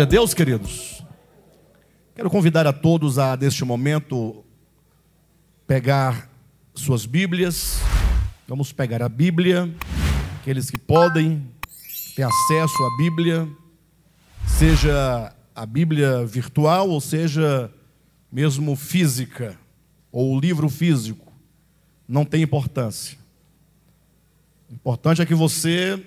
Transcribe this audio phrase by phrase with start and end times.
[0.00, 1.04] Glória a Deus, queridos.
[2.14, 4.42] Quero convidar a todos a, neste momento,
[5.66, 6.30] pegar
[6.74, 7.80] suas Bíblias.
[8.48, 9.70] Vamos pegar a Bíblia.
[10.40, 11.46] Aqueles que podem,
[12.16, 13.46] ter acesso à Bíblia,
[14.46, 17.70] seja a Bíblia virtual ou seja
[18.32, 19.58] mesmo física,
[20.10, 21.30] ou o livro físico,
[22.08, 23.18] não tem importância.
[24.70, 26.02] O importante é que você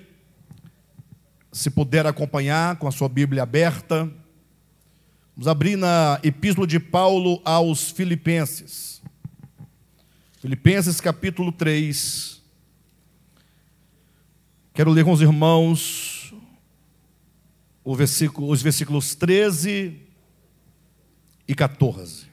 [1.54, 4.12] se puder acompanhar com a sua Bíblia aberta,
[5.36, 9.00] vamos abrir na Epístola de Paulo aos Filipenses.
[10.40, 12.42] Filipenses capítulo 3.
[14.74, 16.34] Quero ler com os irmãos
[17.86, 19.96] versículo, os versículos 13
[21.46, 22.26] e 14.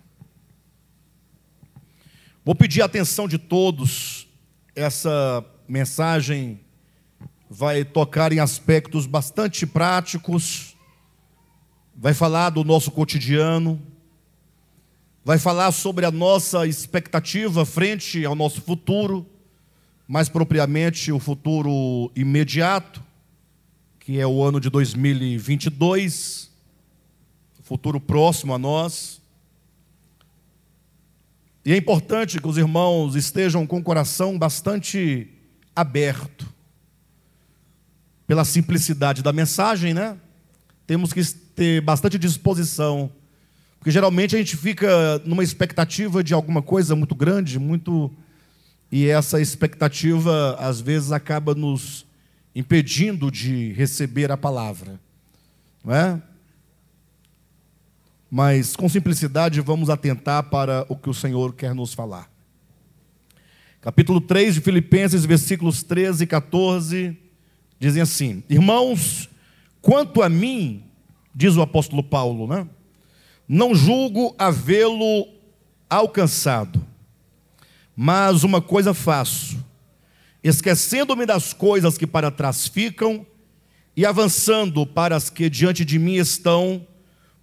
[2.44, 4.28] Vou pedir a atenção de todos,
[4.76, 6.60] essa mensagem
[7.54, 10.74] vai tocar em aspectos bastante práticos,
[11.94, 13.78] vai falar do nosso cotidiano,
[15.22, 19.26] vai falar sobre a nossa expectativa frente ao nosso futuro,
[20.08, 23.04] mais propriamente o futuro imediato,
[24.00, 26.50] que é o ano de 2022,
[27.64, 29.22] futuro próximo a nós.
[31.66, 35.28] E é importante que os irmãos estejam com o coração bastante
[35.76, 36.51] aberto
[38.32, 40.16] pela simplicidade da mensagem, né?
[40.88, 41.22] Temos que
[41.54, 43.12] ter bastante disposição,
[43.78, 48.10] porque geralmente a gente fica numa expectativa de alguma coisa muito grande, muito
[48.90, 52.06] e essa expectativa às vezes acaba nos
[52.56, 54.98] impedindo de receber a palavra,
[55.84, 56.22] não é?
[58.32, 62.32] Mas com simplicidade vamos atentar para o que o Senhor quer nos falar.
[63.82, 67.31] Capítulo 3 de Filipenses, versículos 13 e 14
[67.82, 69.28] dizem assim: Irmãos,
[69.82, 70.84] quanto a mim,
[71.34, 72.68] diz o apóstolo Paulo, né?
[73.48, 75.28] Não julgo havê-lo
[75.90, 76.86] alcançado,
[77.96, 79.58] mas uma coisa faço,
[80.44, 83.26] esquecendo-me das coisas que para trás ficam
[83.98, 86.88] e avançando para as que diante de mim estão,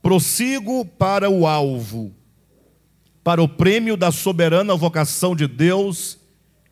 [0.00, 2.14] prossigo para o alvo,
[3.22, 6.16] para o prêmio da soberana vocação de Deus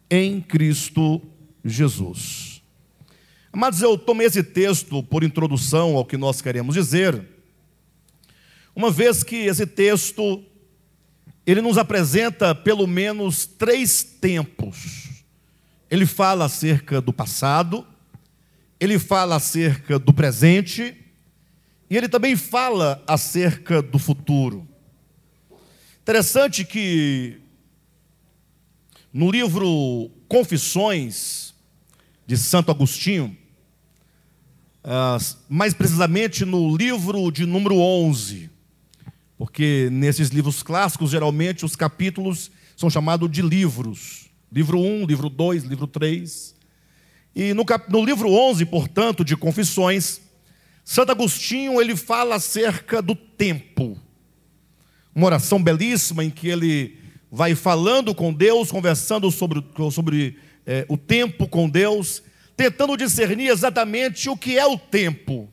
[0.09, 1.21] em Cristo
[1.63, 2.56] Jesus.
[3.59, 7.27] Mas eu tomei esse texto por introdução ao que nós queremos dizer,
[8.75, 10.45] uma vez que esse texto
[11.47, 15.25] ele nos apresenta pelo menos três tempos.
[15.91, 17.87] Ele fala acerca do passado,
[18.79, 20.95] ele fala acerca do presente
[21.89, 24.69] e ele também fala acerca do futuro.
[26.03, 27.41] Interessante que
[29.11, 31.55] no livro Confissões
[32.27, 33.35] de Santo Agostinho,
[34.89, 38.49] ah, mais precisamente no livro de número 11,
[39.37, 44.31] porque nesses livros clássicos, geralmente, os capítulos são chamados de livros.
[44.51, 46.55] Livro 1, livro 2, livro 3.
[47.35, 47.91] E no, cap...
[47.91, 50.21] no livro 11, portanto, de Confissões,
[50.85, 53.99] Santo Agostinho ele fala acerca do tempo.
[55.13, 56.97] Uma oração belíssima em que ele
[57.29, 62.23] vai falando com Deus, conversando sobre, sobre é, o tempo com Deus,
[62.57, 65.49] tentando discernir exatamente o que é o tempo.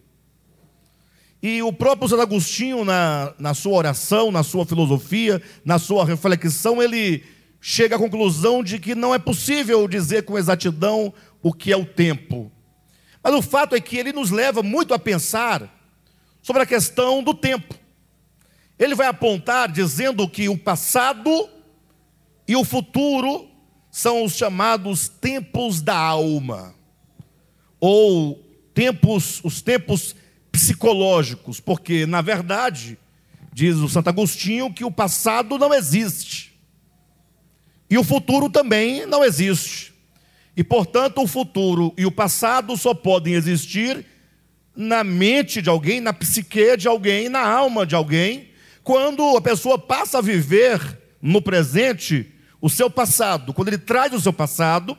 [1.41, 6.81] E o próprio Santo Agostinho, na, na sua oração, na sua filosofia, na sua reflexão,
[6.81, 7.21] ele
[7.59, 11.85] chega à conclusão de que não é possível dizer com exatidão o que é o
[11.85, 12.49] tempo.
[13.21, 15.69] Mas o fato é que ele nos leva muito a pensar
[16.41, 17.75] sobre a questão do tempo.
[18.79, 21.49] Ele vai apontar dizendo que o passado
[22.47, 23.49] e o futuro
[23.91, 26.73] são os chamados tempos da alma
[27.85, 28.41] ou
[28.73, 30.16] tempos, os tempos
[30.49, 32.97] psicológicos, porque na verdade,
[33.51, 36.57] diz o Santo Agostinho que o passado não existe.
[37.89, 39.94] E o futuro também não existe.
[40.56, 44.06] E portanto, o futuro e o passado só podem existir
[44.74, 48.47] na mente de alguém, na psique de alguém, na alma de alguém,
[48.81, 50.80] quando a pessoa passa a viver
[51.21, 52.31] no presente
[52.62, 54.97] o seu passado, quando ele traz o seu passado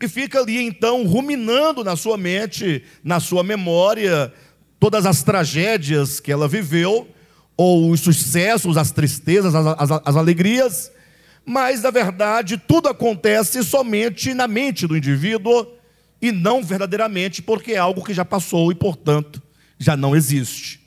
[0.00, 4.32] e fica ali então ruminando na sua mente, na sua memória,
[4.78, 7.08] todas as tragédias que ela viveu,
[7.56, 10.92] ou os sucessos, as tristezas, as, as, as alegrias,
[11.44, 15.66] mas na verdade tudo acontece somente na mente do indivíduo
[16.20, 19.42] e não verdadeiramente porque é algo que já passou e, portanto,
[19.78, 20.80] já não existe.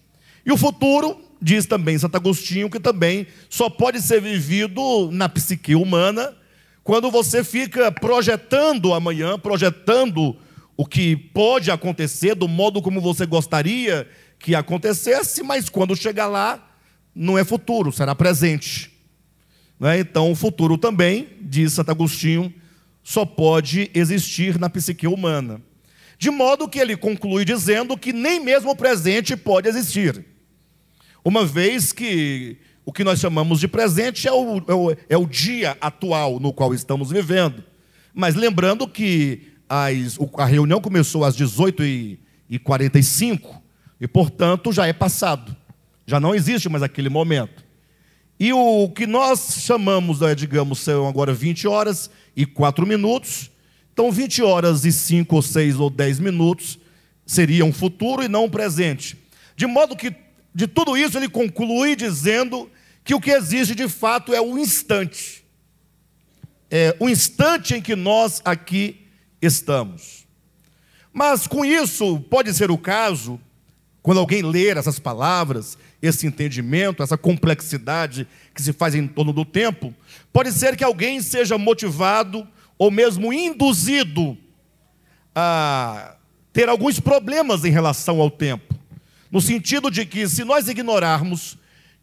[0.46, 5.76] E o futuro, diz também Santo Agostinho, que também só pode ser vivido na psique
[5.76, 6.36] humana
[6.90, 10.36] quando você fica projetando amanhã, projetando
[10.76, 14.10] o que pode acontecer do modo como você gostaria
[14.40, 16.68] que acontecesse, mas quando chegar lá,
[17.14, 18.92] não é futuro, será presente.
[19.80, 20.00] Né?
[20.00, 22.52] Então, o futuro também, diz Santo Agostinho,
[23.04, 25.62] só pode existir na psique humana.
[26.18, 30.26] De modo que ele conclui dizendo que nem mesmo o presente pode existir.
[31.24, 32.58] Uma vez que
[32.90, 36.52] o que nós chamamos de presente é o, é o, é o dia atual no
[36.52, 37.64] qual estamos vivendo.
[38.16, 43.62] Mas lembrando que as, a reunião começou às 18h45
[44.02, 45.56] e, portanto, já é passado.
[46.08, 47.64] Já não existe mais aquele momento.
[48.40, 53.52] E o que nós chamamos, né, digamos, são agora 20 horas e 4 minutos.
[53.94, 56.80] Então, 20 horas e 5 ou 6 ou 10 minutos
[57.24, 59.16] seria um futuro e não um presente.
[59.56, 60.12] De modo que,
[60.56, 62.68] de tudo isso, ele conclui dizendo
[63.10, 65.44] que o que existe de fato é o instante.
[66.70, 69.08] É o instante em que nós aqui
[69.42, 70.28] estamos.
[71.12, 73.42] Mas com isso, pode ser o caso,
[74.04, 79.44] quando alguém ler essas palavras, esse entendimento, essa complexidade que se faz em torno do
[79.44, 79.92] tempo,
[80.32, 82.48] pode ser que alguém seja motivado
[82.78, 84.38] ou mesmo induzido
[85.34, 86.16] a
[86.54, 88.76] ter alguns problemas em relação ao tempo.
[89.32, 91.58] No sentido de que, se nós ignorarmos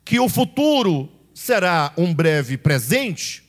[0.07, 3.43] que o futuro será um breve presente,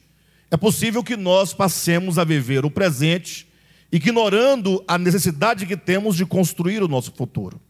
[0.50, 3.48] é possível que nós passemos a viver o presente,
[3.92, 7.62] ignorando a necessidade que temos de construir o nosso futuro.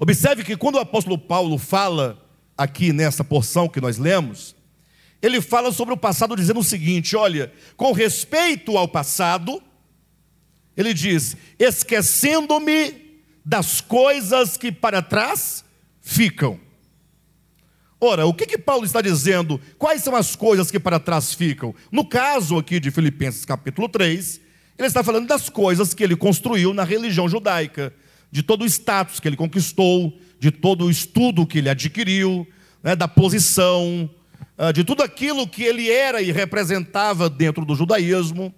[0.00, 2.26] Observe que quando o apóstolo Paulo fala
[2.56, 4.56] aqui nessa porção que nós lemos,
[5.20, 9.62] ele fala sobre o passado dizendo o seguinte: olha, com respeito ao passado,
[10.74, 15.62] ele diz: esquecendo-me das coisas que para trás
[16.00, 16.64] ficam.
[18.06, 19.58] Ora, o que, que Paulo está dizendo?
[19.78, 21.74] Quais são as coisas que para trás ficam?
[21.90, 24.42] No caso aqui de Filipenses capítulo 3,
[24.76, 27.94] ele está falando das coisas que ele construiu na religião judaica,
[28.30, 32.46] de todo o status que ele conquistou, de todo o estudo que ele adquiriu,
[32.82, 34.10] né, da posição,
[34.58, 38.54] ah, de tudo aquilo que ele era e representava dentro do judaísmo.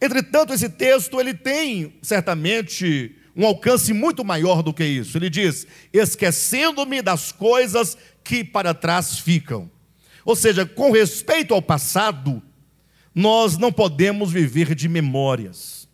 [0.00, 5.18] Entretanto, esse texto ele tem certamente um alcance muito maior do que isso.
[5.18, 9.70] Ele diz: esquecendo-me das coisas que para trás ficam.
[10.24, 12.42] Ou seja, com respeito ao passado,
[13.14, 15.88] nós não podemos viver de memórias.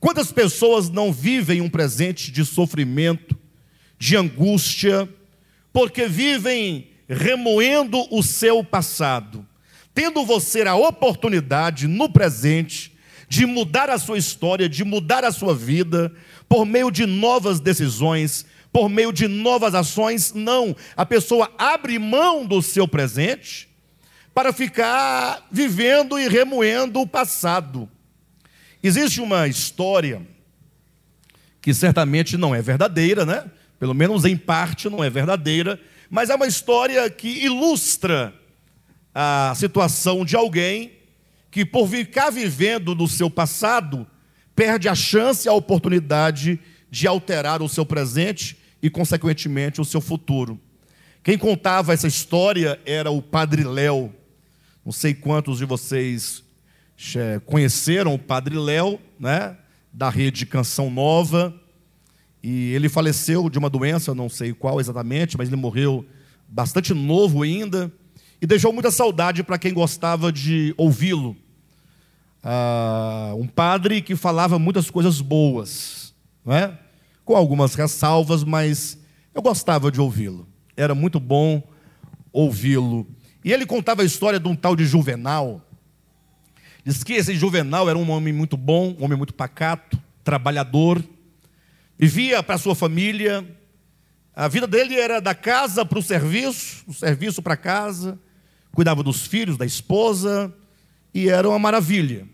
[0.00, 3.36] Quantas pessoas não vivem um presente de sofrimento,
[3.98, 5.08] de angústia,
[5.72, 9.46] porque vivem remoendo o seu passado,
[9.92, 12.94] tendo você a oportunidade no presente
[13.28, 16.12] de mudar a sua história, de mudar a sua vida,
[16.48, 20.74] por meio de novas decisões, por meio de novas ações, não.
[20.96, 23.68] A pessoa abre mão do seu presente
[24.34, 27.88] para ficar vivendo e remoendo o passado.
[28.82, 30.26] Existe uma história
[31.62, 33.48] que certamente não é verdadeira, né?
[33.78, 35.80] Pelo menos em parte não é verdadeira,
[36.10, 38.34] mas é uma história que ilustra
[39.14, 40.94] a situação de alguém
[41.48, 44.04] que, por ficar vivendo no seu passado,
[44.56, 46.58] perde a chance, a oportunidade
[46.90, 50.60] de alterar o seu presente e, consequentemente, o seu futuro.
[51.22, 54.12] Quem contava essa história era o Padre Léo.
[54.84, 56.44] Não sei quantos de vocês
[57.46, 59.56] conheceram o Padre Léo, né,
[59.90, 61.58] da rede Canção Nova.
[62.42, 66.04] E ele faleceu de uma doença, não sei qual exatamente, mas ele morreu
[66.46, 67.90] bastante novo ainda.
[68.38, 71.34] E deixou muita saudade para quem gostava de ouvi-lo.
[72.42, 76.83] Ah, um padre que falava muitas coisas boas, não é?
[77.24, 78.98] Com algumas ressalvas, mas
[79.34, 80.46] eu gostava de ouvi-lo.
[80.76, 81.62] Era muito bom
[82.32, 83.06] ouvi-lo.
[83.44, 85.60] E ele contava a história de um tal de Juvenal.
[86.84, 91.02] Diz que esse Juvenal era um homem muito bom, um homem muito pacato, trabalhador,
[91.98, 93.46] vivia para sua família.
[94.34, 98.18] A vida dele era da casa para o serviço, do serviço para casa,
[98.72, 100.52] cuidava dos filhos, da esposa,
[101.14, 102.26] e era uma maravilha.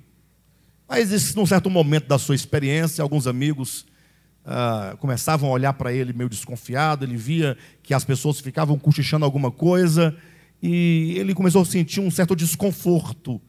[0.89, 3.87] Mas, num certo momento da sua experiência, alguns amigos
[4.45, 9.25] ah, começavam a olhar para ele meio desconfiado, ele via que as pessoas ficavam cochichando
[9.25, 10.17] alguma coisa,
[10.63, 13.41] e ele começou a sentir um certo desconforto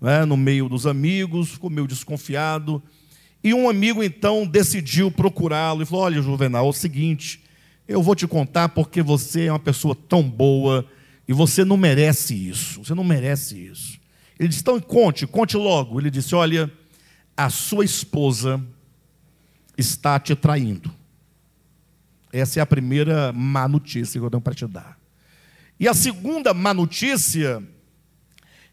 [0.00, 2.82] né, no meio dos amigos, ficou meio desconfiado.
[3.42, 7.42] E um amigo então decidiu procurá-lo e falou: Olha, Juvenal, é o seguinte,
[7.86, 10.84] eu vou te contar porque você é uma pessoa tão boa
[11.26, 13.98] e você não merece isso, você não merece isso.
[14.38, 16.00] Ele disse: Então conte, conte logo.
[16.00, 16.70] Ele disse: Olha,
[17.36, 18.60] a sua esposa
[19.78, 20.92] está te traindo.
[22.32, 24.98] Essa é a primeira má notícia que eu tenho para te dar.
[25.78, 27.62] E a segunda má notícia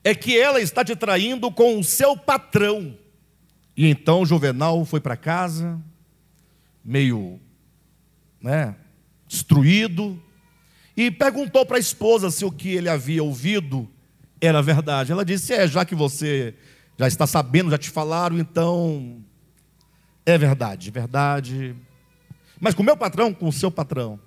[0.04, 2.98] é que ela está te traindo com o seu patrão.
[3.78, 5.80] E então Juvenal foi para casa,
[6.84, 7.40] meio,
[8.42, 8.76] né,
[9.28, 10.22] destruído,
[10.98, 13.90] e perguntou para a esposa se o que ele havia ouvido
[14.40, 15.12] era verdade.
[15.12, 16.56] Ela disse: É, já que você
[16.98, 19.25] já está sabendo, já te falaram, então
[20.26, 21.76] é verdade, verdade.
[22.60, 24.20] Mas com o meu patrão, com o seu patrão.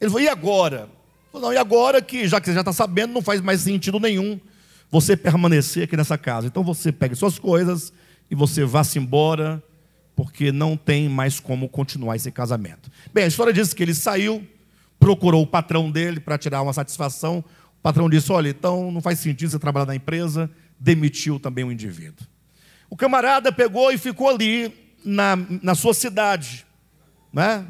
[0.00, 0.88] Ele falou: E agora?
[1.32, 3.98] Falou, não, e agora que já que você já está sabendo, não faz mais sentido
[3.98, 4.38] nenhum
[4.90, 6.46] você permanecer aqui nessa casa.
[6.46, 7.90] Então você pegue suas coisas
[8.30, 9.62] e você vá-se embora,
[10.14, 12.90] porque não tem mais como continuar esse casamento.
[13.14, 14.46] Bem, a história diz que ele saiu,
[15.00, 17.38] procurou o patrão dele para tirar uma satisfação.
[17.38, 21.72] O patrão disse: Olha, então não faz sentido você trabalhar na empresa, demitiu também o
[21.72, 22.26] indivíduo.
[22.92, 24.70] O camarada pegou e ficou ali
[25.02, 26.66] na, na sua cidade,
[27.32, 27.66] né?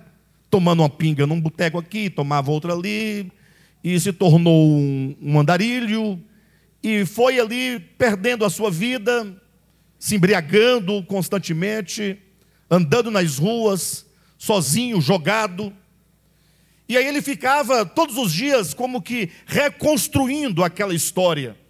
[0.50, 3.30] tomando uma pinga num boteco aqui, tomava outra ali,
[3.84, 6.20] e se tornou um, um andarilho,
[6.82, 9.32] e foi ali perdendo a sua vida,
[9.96, 12.18] se embriagando constantemente,
[12.68, 14.04] andando nas ruas,
[14.36, 15.72] sozinho, jogado.
[16.88, 21.61] E aí ele ficava todos os dias como que reconstruindo aquela história.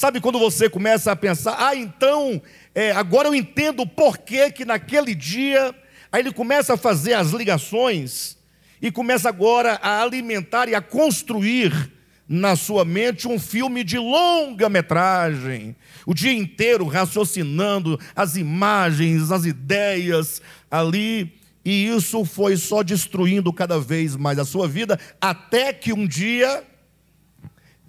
[0.00, 2.40] Sabe quando você começa a pensar, ah, então,
[2.74, 5.74] é, agora eu entendo por que que naquele dia,
[6.10, 8.38] aí ele começa a fazer as ligações
[8.80, 11.92] e começa agora a alimentar e a construir
[12.26, 15.76] na sua mente um filme de longa metragem,
[16.06, 20.40] o dia inteiro raciocinando as imagens, as ideias
[20.70, 21.30] ali,
[21.62, 26.64] e isso foi só destruindo cada vez mais a sua vida, até que um dia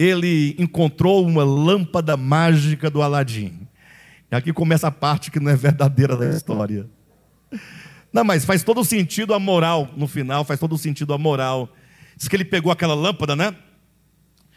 [0.02, 3.68] ele encontrou uma lâmpada mágica do Aladim.
[4.32, 6.90] E aqui começa a parte que não é verdadeira da história.
[8.12, 11.70] Não, mas faz todo sentido a moral no final, faz todo sentido a moral.
[12.18, 13.56] Diz que ele pegou aquela lâmpada, né?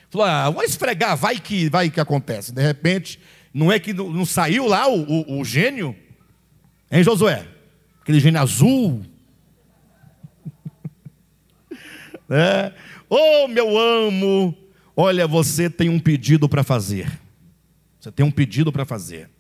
[0.08, 2.52] Falou, ah, vou esfregar, vai que vai que acontece.
[2.52, 3.20] De repente,
[3.52, 5.94] não é que não, não saiu lá o, o, o, gênio?
[6.90, 7.46] Hein, Josué?
[8.00, 9.04] Aquele gênio azul.
[12.30, 12.72] é.
[13.08, 14.56] Oh, meu amo,
[14.96, 17.20] olha, você tem um pedido para fazer.
[18.00, 19.30] Você tem um pedido para fazer.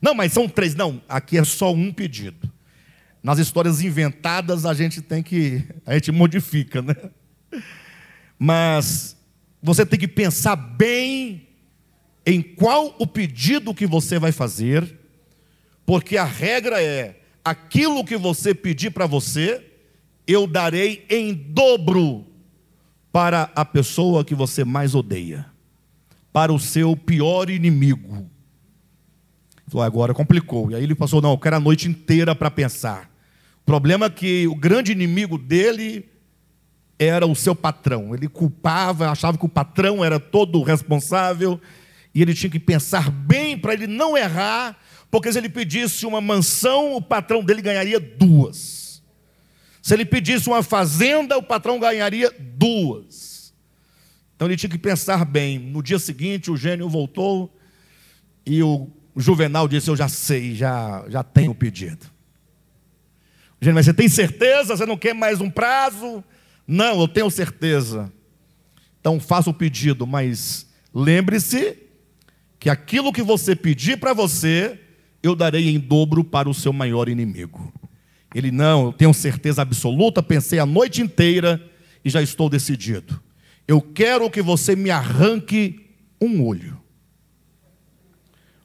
[0.00, 0.74] Não, mas são três.
[0.74, 2.50] Não, aqui é só um pedido.
[3.22, 5.62] Nas histórias inventadas a gente tem que.
[5.84, 6.94] A gente modifica, né?
[8.38, 9.16] Mas
[9.62, 11.46] você tem que pensar bem
[12.24, 14.98] em qual o pedido que você vai fazer,
[15.84, 19.62] porque a regra é: aquilo que você pedir para você,
[20.26, 22.29] eu darei em dobro
[23.12, 25.46] para a pessoa que você mais odeia,
[26.32, 28.28] para o seu pior inimigo.
[29.68, 30.70] Falou, agora complicou.
[30.70, 33.10] E aí ele passou, não, eu quero a noite inteira para pensar.
[33.62, 36.08] O problema é que o grande inimigo dele
[36.98, 38.14] era o seu patrão.
[38.14, 41.60] Ele culpava, achava que o patrão era todo responsável,
[42.14, 44.76] e ele tinha que pensar bem para ele não errar,
[45.10, 48.79] porque se ele pedisse uma mansão, o patrão dele ganharia duas.
[49.82, 53.54] Se ele pedisse uma fazenda, o patrão ganharia duas.
[54.36, 55.58] Então ele tinha que pensar bem.
[55.58, 57.54] No dia seguinte, o gênio voltou
[58.44, 62.06] e o Juvenal disse: Eu já sei, já, já tenho o pedido.
[63.60, 64.76] O gênio, mas você tem certeza?
[64.76, 66.24] Você não quer mais um prazo?
[66.66, 68.12] Não, eu tenho certeza.
[69.00, 71.78] Então faça o pedido, mas lembre-se
[72.58, 74.78] que aquilo que você pedir para você,
[75.22, 77.72] eu darei em dobro para o seu maior inimigo.
[78.34, 81.60] Ele, não, eu tenho certeza absoluta, pensei a noite inteira
[82.04, 83.20] e já estou decidido.
[83.66, 86.80] Eu quero que você me arranque um olho.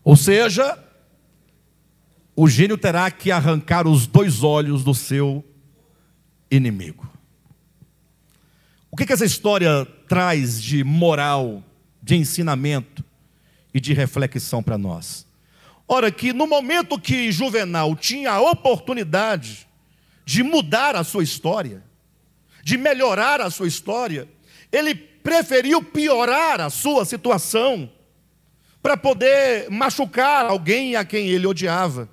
[0.04, 0.78] Ou seja,
[2.36, 5.44] o gênio terá que arrancar os dois olhos do seu
[6.52, 7.10] inimigo.
[8.92, 11.64] O que, que essa história traz de moral,
[12.02, 13.04] de ensinamento
[13.74, 15.25] e de reflexão para nós?
[15.88, 19.68] Ora, que no momento que Juvenal tinha a oportunidade
[20.25, 21.84] de mudar a sua história,
[22.63, 24.27] de melhorar a sua história,
[24.72, 27.92] ele preferiu piorar a sua situação
[28.82, 32.10] para poder machucar alguém a quem ele odiava.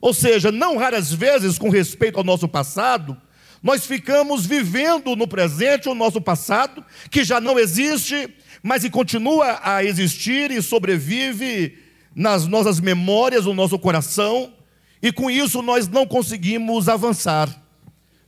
[0.00, 3.20] Ou seja, não raras vezes, com respeito ao nosso passado,
[3.60, 9.58] nós ficamos vivendo no presente o nosso passado, que já não existe, mas que continua
[9.62, 11.87] a existir e sobrevive
[12.18, 14.52] nas nossas memórias, no nosso coração,
[15.00, 17.48] e com isso nós não conseguimos avançar,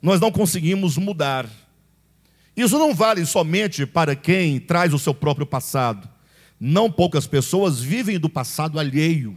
[0.01, 1.51] nós não conseguimos mudar.
[2.57, 6.09] Isso não vale somente para quem traz o seu próprio passado.
[6.59, 9.37] Não poucas pessoas vivem do passado alheio,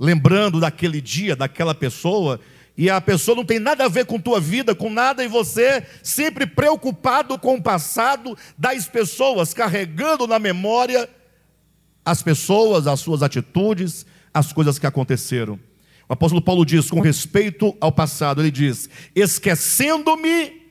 [0.00, 2.40] lembrando daquele dia, daquela pessoa
[2.76, 5.86] e a pessoa não tem nada a ver com tua vida, com nada, e você
[6.02, 11.08] sempre preocupado com o passado das pessoas, carregando na memória
[12.08, 15.60] as pessoas, as suas atitudes, as coisas que aconteceram.
[16.08, 20.62] O apóstolo Paulo diz, com respeito ao passado, ele diz: esquecendo-me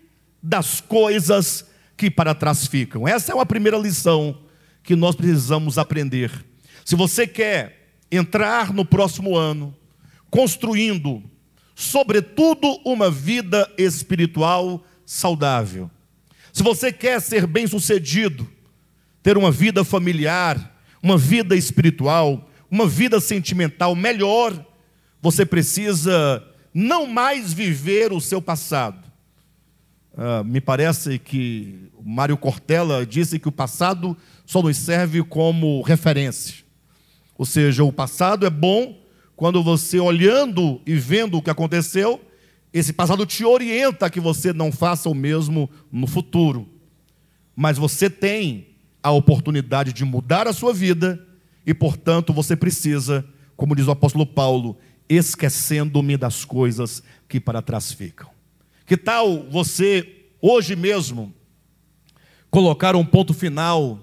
[0.42, 1.64] das coisas
[1.96, 3.08] que para trás ficam.
[3.08, 4.40] Essa é uma primeira lição
[4.82, 6.32] que nós precisamos aprender.
[6.84, 9.76] Se você quer entrar no próximo ano
[10.32, 11.24] construindo,
[11.76, 15.92] sobretudo, uma vida espiritual saudável,
[16.52, 18.50] se você quer ser bem-sucedido,
[19.22, 24.66] ter uma vida familiar, uma vida espiritual, uma vida sentimental melhor,
[25.22, 29.08] você precisa não mais viver o seu passado.
[30.14, 36.56] Uh, me parece que Mário Cortella disse que o passado só nos serve como referência.
[37.38, 38.98] Ou seja, o passado é bom
[39.36, 42.20] quando você, olhando e vendo o que aconteceu,
[42.74, 46.68] esse passado te orienta a que você não faça o mesmo no futuro.
[47.56, 48.67] Mas você tem
[49.08, 51.26] a oportunidade de mudar a sua vida
[51.66, 57.92] e, portanto, você precisa, como diz o apóstolo Paulo, esquecendo-me das coisas que para trás
[57.92, 58.30] ficam.
[58.86, 61.34] Que tal você, hoje mesmo,
[62.52, 64.00] colocar um ponto final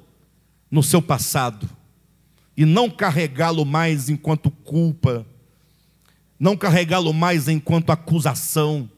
[0.71, 1.69] no seu passado
[2.57, 5.27] e não carregá-lo mais enquanto culpa,
[6.41, 8.89] não carregá-lo mais enquanto acusação,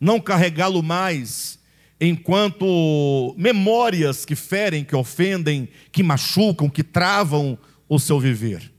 [0.00, 1.58] não carregá-lo mais
[2.00, 8.72] enquanto memórias que ferem, que ofendem, que machucam, que travam o seu viver.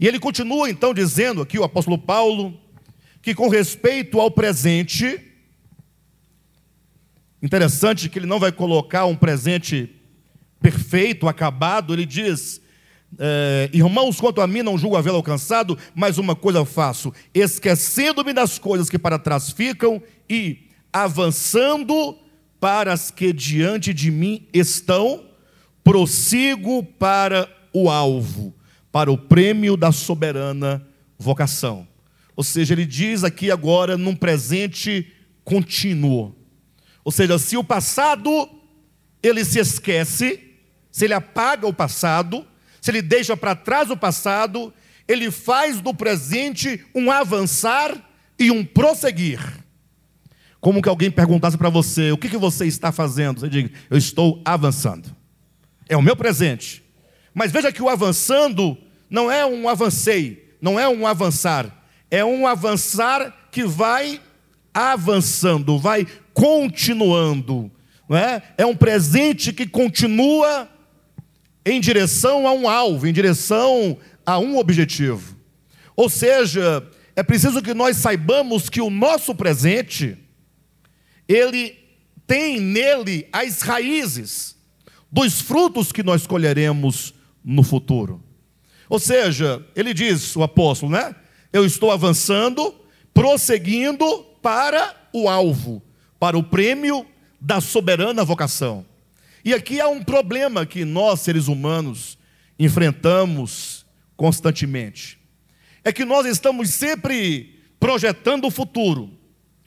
[0.00, 2.58] E ele continua então dizendo aqui, o apóstolo Paulo,
[3.20, 5.20] que com respeito ao presente,
[7.42, 9.90] interessante que ele não vai colocar um presente
[10.60, 12.60] perfeito, acabado, ele diz:
[13.18, 18.58] é, Irmãos, quanto a mim, não julgo havê-lo alcançado, mas uma coisa faço, esquecendo-me das
[18.58, 22.16] coisas que para trás ficam e avançando
[22.60, 25.24] para as que diante de mim estão,
[25.82, 28.54] prossigo para o alvo,
[28.90, 30.86] para o prêmio da soberana
[31.18, 31.86] vocação.
[32.36, 35.12] Ou seja, ele diz aqui agora num presente
[35.44, 36.36] contínuo.
[37.04, 38.48] Ou seja, se o passado
[39.22, 40.40] ele se esquece,
[40.90, 42.46] se ele apaga o passado,
[42.80, 44.72] se ele deixa para trás o passado,
[45.06, 47.96] ele faz do presente um avançar
[48.38, 49.40] e um prosseguir.
[50.60, 53.40] Como que alguém perguntasse para você, o que, que você está fazendo?
[53.40, 55.14] Você diga, eu estou avançando.
[55.88, 56.82] É o meu presente.
[57.32, 58.76] Mas veja que o avançando
[59.08, 64.20] não é um avancei, não é um avançar, é um avançar que vai
[64.74, 67.70] avançando, vai continuando.
[68.08, 68.42] Não é?
[68.56, 70.68] é um presente que continua
[71.64, 75.36] em direção a um alvo, em direção a um objetivo.
[75.94, 80.18] Ou seja, é preciso que nós saibamos que o nosso presente
[81.28, 81.76] ele
[82.26, 84.56] tem nele as raízes
[85.10, 87.14] dos frutos que nós colheremos
[87.44, 88.22] no futuro.
[88.88, 91.14] Ou seja, ele diz, o apóstolo, né?
[91.52, 92.74] Eu estou avançando,
[93.12, 95.82] prosseguindo para o alvo,
[96.18, 97.06] para o prêmio
[97.40, 98.84] da soberana vocação.
[99.44, 102.18] E aqui há um problema que nós, seres humanos,
[102.58, 103.86] enfrentamos
[104.16, 105.18] constantemente.
[105.84, 109.10] É que nós estamos sempre projetando o futuro.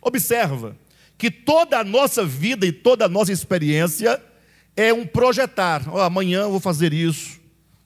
[0.02, 0.76] Observa,
[1.22, 4.20] que toda a nossa vida e toda a nossa experiência
[4.76, 5.88] é um projetar.
[5.88, 7.40] Oh, amanhã eu vou fazer isso,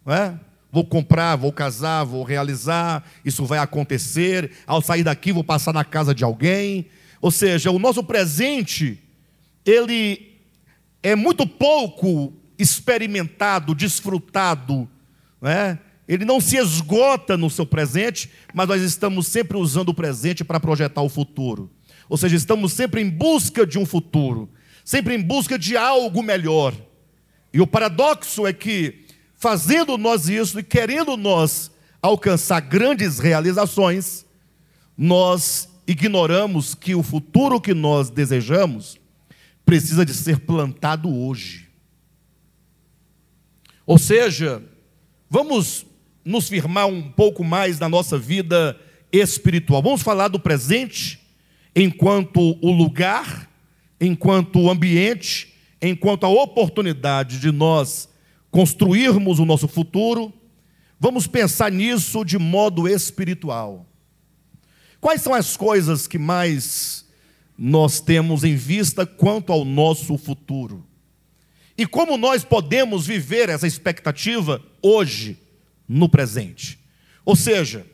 [0.08, 0.36] é?
[0.72, 4.52] vou comprar, vou casar, vou realizar, isso vai acontecer.
[4.66, 6.86] Ao sair daqui, vou passar na casa de alguém.
[7.20, 9.04] Ou seja, o nosso presente,
[9.66, 10.40] ele
[11.04, 14.90] é muito pouco experimentado, desfrutado,
[15.42, 15.78] é?
[16.08, 20.58] ele não se esgota no seu presente, mas nós estamos sempre usando o presente para
[20.58, 21.75] projetar o futuro.
[22.10, 24.50] Ou seja, estamos sempre em busca de um futuro,
[24.84, 26.74] sempre em busca de algo melhor.
[27.54, 34.26] E o paradoxo é que, fazendo nós isso e querendo nós alcançar grandes realizações,
[34.98, 38.98] nós ignoramos que o futuro que nós desejamos
[39.66, 41.68] precisa de ser plantado hoje.
[43.86, 44.64] Ou seja,
[45.30, 45.86] vamos
[46.24, 48.80] nos firmar um pouco mais na nossa vida
[49.12, 49.82] espiritual.
[49.82, 51.25] Vamos falar do presente
[51.76, 53.50] enquanto o lugar,
[54.00, 58.08] enquanto o ambiente, enquanto a oportunidade de nós
[58.50, 60.34] construirmos o nosso futuro,
[61.00, 63.86] vamos pensar nisso de modo espiritual.
[65.02, 67.06] Quais são as coisas que mais
[67.58, 70.86] nós temos em vista quanto ao nosso futuro?
[71.78, 75.38] E como nós podemos viver essa expectativa hoje,
[75.88, 76.80] no presente?
[77.26, 77.86] Ou seja,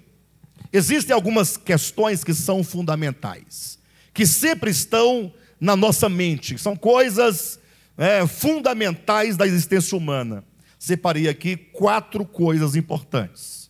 [0.73, 3.77] Existem algumas questões que são fundamentais,
[4.13, 7.60] que sempre estão na nossa mente, são coisas
[7.97, 10.43] é, fundamentais da existência humana.
[10.79, 13.69] Separei aqui quatro coisas importantes.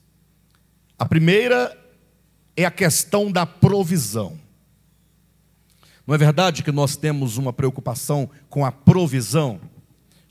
[0.97, 1.77] A primeira
[2.55, 4.39] é a questão da provisão.
[6.05, 9.59] Não é verdade que nós temos uma preocupação com a provisão?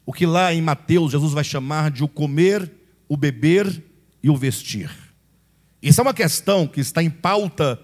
[0.07, 2.73] O que lá em Mateus Jesus vai chamar de o comer,
[3.09, 3.83] o beber
[4.23, 5.10] e o vestir.
[5.83, 7.81] Isso é uma questão que está em pauta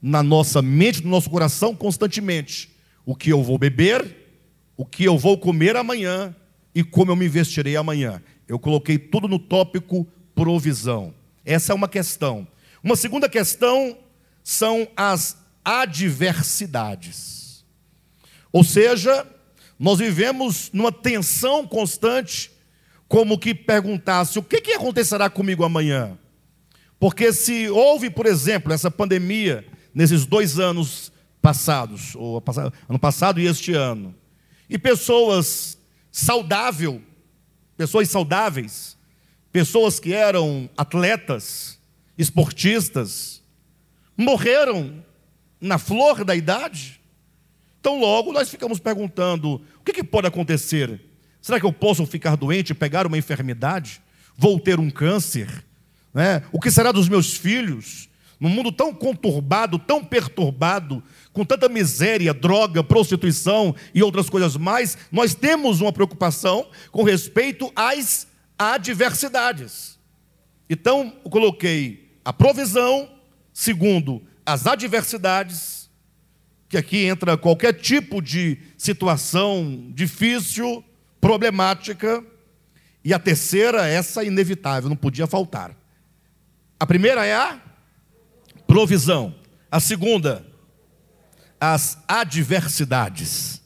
[0.00, 2.70] na nossa mente, no nosso coração constantemente.
[3.04, 4.16] O que eu vou beber,
[4.76, 6.34] o que eu vou comer amanhã
[6.74, 8.22] e como eu me vestirei amanhã.
[8.46, 11.14] Eu coloquei tudo no tópico provisão.
[11.44, 12.46] Essa é uma questão.
[12.82, 13.96] Uma segunda questão
[14.42, 17.64] são as adversidades.
[18.52, 19.26] Ou seja,
[19.78, 22.50] nós vivemos numa tensão constante,
[23.08, 26.18] como que perguntasse: o que, que acontecerá comigo amanhã?
[27.04, 29.62] Porque se houve, por exemplo, essa pandemia
[29.94, 31.12] nesses dois anos
[31.42, 32.42] passados, ou
[32.88, 34.14] ano passado e este ano,
[34.70, 35.76] e pessoas
[36.10, 37.02] saudáveis,
[37.76, 38.96] pessoas saudáveis,
[39.52, 41.78] pessoas que eram atletas,
[42.16, 43.42] esportistas,
[44.16, 45.04] morreram
[45.60, 47.02] na flor da idade.
[47.80, 51.02] Então, logo nós ficamos perguntando: o que, que pode acontecer?
[51.42, 54.00] Será que eu posso ficar doente, pegar uma enfermidade?
[54.38, 55.62] Vou ter um câncer?
[56.14, 56.42] Né?
[56.52, 58.08] O que será dos meus filhos?
[58.38, 64.96] Num mundo tão conturbado, tão perturbado, com tanta miséria, droga, prostituição e outras coisas mais,
[65.10, 69.98] nós temos uma preocupação com respeito às adversidades.
[70.68, 73.10] Então, eu coloquei a provisão,
[73.52, 75.90] segundo, as adversidades,
[76.68, 80.84] que aqui entra qualquer tipo de situação difícil,
[81.20, 82.24] problemática,
[83.04, 85.76] e a terceira, essa inevitável, não podia faltar.
[86.84, 87.58] A primeira é a
[88.66, 89.34] provisão,
[89.70, 90.46] a segunda,
[91.58, 93.62] as adversidades.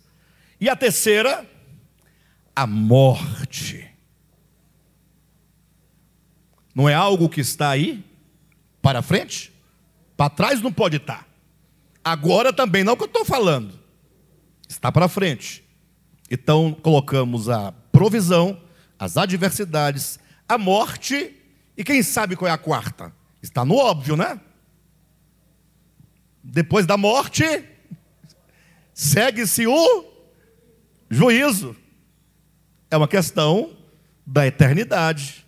[0.60, 1.44] E a terceira,
[2.54, 3.90] a morte.
[6.72, 8.04] Não é algo que está aí
[8.80, 9.52] para frente?
[10.16, 11.26] Para trás não pode estar.
[12.04, 13.80] Agora também não é o que eu estou falando.
[14.68, 15.64] Está para frente.
[16.30, 18.62] Então colocamos a provisão,
[18.96, 21.34] as adversidades, a morte
[21.78, 23.12] e quem sabe qual é a quarta?
[23.40, 24.40] Está no óbvio, né?
[26.42, 27.44] Depois da morte,
[28.92, 30.04] segue-se o
[31.08, 31.76] juízo.
[32.90, 33.76] É uma questão
[34.26, 35.46] da eternidade,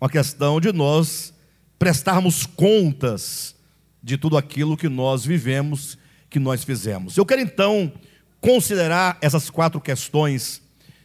[0.00, 1.34] uma questão de nós
[1.78, 3.54] prestarmos contas
[4.02, 5.98] de tudo aquilo que nós vivemos,
[6.30, 7.18] que nós fizemos.
[7.18, 7.92] Eu quero então
[8.40, 10.62] considerar essas quatro questões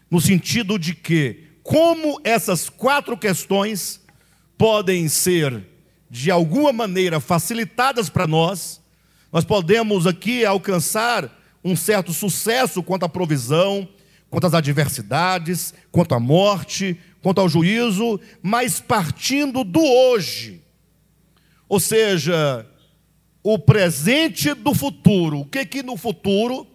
[0.10, 4.03] no sentido de que, como essas quatro questões
[4.64, 5.62] podem ser,
[6.10, 8.82] de alguma maneira, facilitadas para nós,
[9.30, 11.30] nós podemos aqui alcançar
[11.62, 13.86] um certo sucesso quanto à provisão,
[14.30, 20.62] quanto às adversidades, quanto à morte, quanto ao juízo, mas partindo do hoje.
[21.68, 22.66] Ou seja,
[23.44, 25.40] o presente do futuro.
[25.40, 26.66] O que que no futuro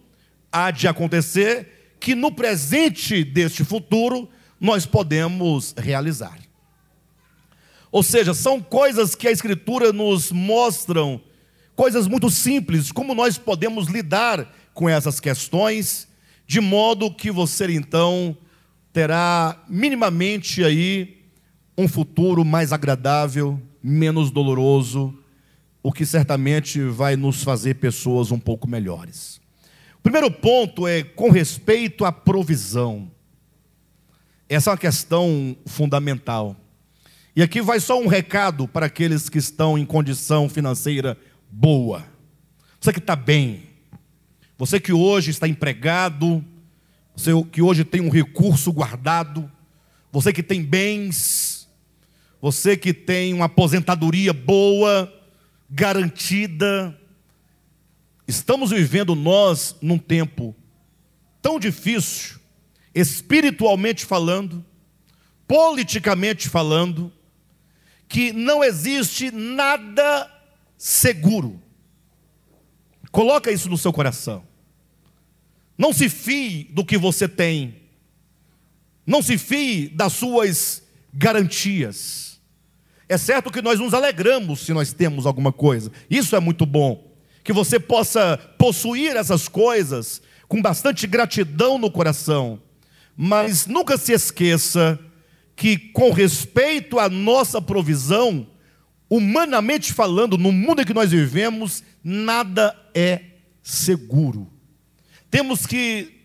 [0.51, 4.29] há de acontecer que no presente deste futuro
[4.61, 6.48] nós podemos realizar.
[7.91, 11.21] Ou seja, são coisas que a escritura nos mostram
[11.75, 16.09] coisas muito simples, como nós podemos lidar com essas questões,
[16.45, 18.35] de modo que você então
[18.91, 21.23] terá minimamente aí
[21.77, 25.17] um futuro mais agradável, menos doloroso,
[25.81, 29.39] o que certamente vai nos fazer pessoas um pouco melhores.
[29.97, 33.09] O primeiro ponto é com respeito à provisão.
[34.49, 36.57] Essa é uma questão fundamental.
[37.35, 41.17] E aqui vai só um recado para aqueles que estão em condição financeira
[41.49, 42.05] boa.
[42.79, 43.63] Você que está bem,
[44.57, 46.43] você que hoje está empregado,
[47.15, 49.49] você que hoje tem um recurso guardado,
[50.11, 51.69] você que tem bens,
[52.41, 55.13] você que tem uma aposentadoria boa,
[55.69, 56.97] garantida.
[58.27, 60.55] Estamos vivendo nós num tempo
[61.41, 62.39] tão difícil,
[62.93, 64.65] espiritualmente falando,
[65.47, 67.11] politicamente falando,
[68.09, 70.29] que não existe nada
[70.75, 71.61] seguro.
[73.11, 74.43] Coloca isso no seu coração.
[75.77, 77.75] Não se fie do que você tem.
[79.05, 82.41] Não se fie das suas garantias.
[83.07, 85.91] É certo que nós nos alegramos se nós temos alguma coisa.
[86.09, 87.13] Isso é muito bom.
[87.43, 92.61] Que você possa possuir essas coisas com bastante gratidão no coração.
[93.15, 94.99] Mas nunca se esqueça
[95.59, 98.47] que, com respeito à nossa provisão,
[99.09, 103.23] humanamente falando, no mundo em que nós vivemos, nada é
[103.61, 104.49] seguro.
[105.29, 106.21] Temos que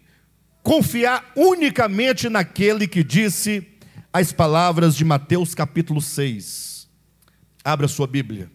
[0.62, 3.66] confiar unicamente naquele que disse
[4.12, 6.88] as palavras de Mateus capítulo 6.
[7.64, 8.48] Abra sua Bíblia.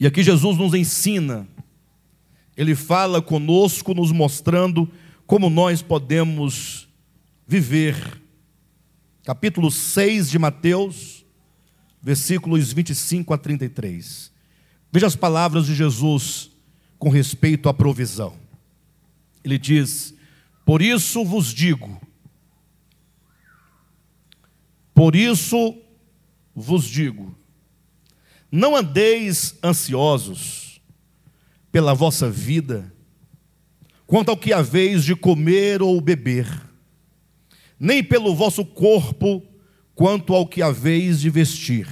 [0.00, 1.46] E aqui Jesus nos ensina,
[2.56, 4.90] ele fala conosco, nos mostrando
[5.26, 6.88] como nós podemos
[7.46, 8.21] viver.
[9.24, 11.24] Capítulo 6 de Mateus,
[12.02, 14.32] versículos 25 a 33.
[14.90, 16.50] Veja as palavras de Jesus
[16.98, 18.34] com respeito à provisão.
[19.44, 20.12] Ele diz:
[20.64, 22.00] Por isso vos digo,
[24.92, 25.76] por isso
[26.52, 27.32] vos digo,
[28.50, 30.80] não andeis ansiosos
[31.70, 32.92] pela vossa vida,
[34.04, 36.71] quanto ao que haveis de comer ou beber,
[37.82, 39.42] nem pelo vosso corpo,
[39.92, 41.88] quanto ao que haveis de vestir.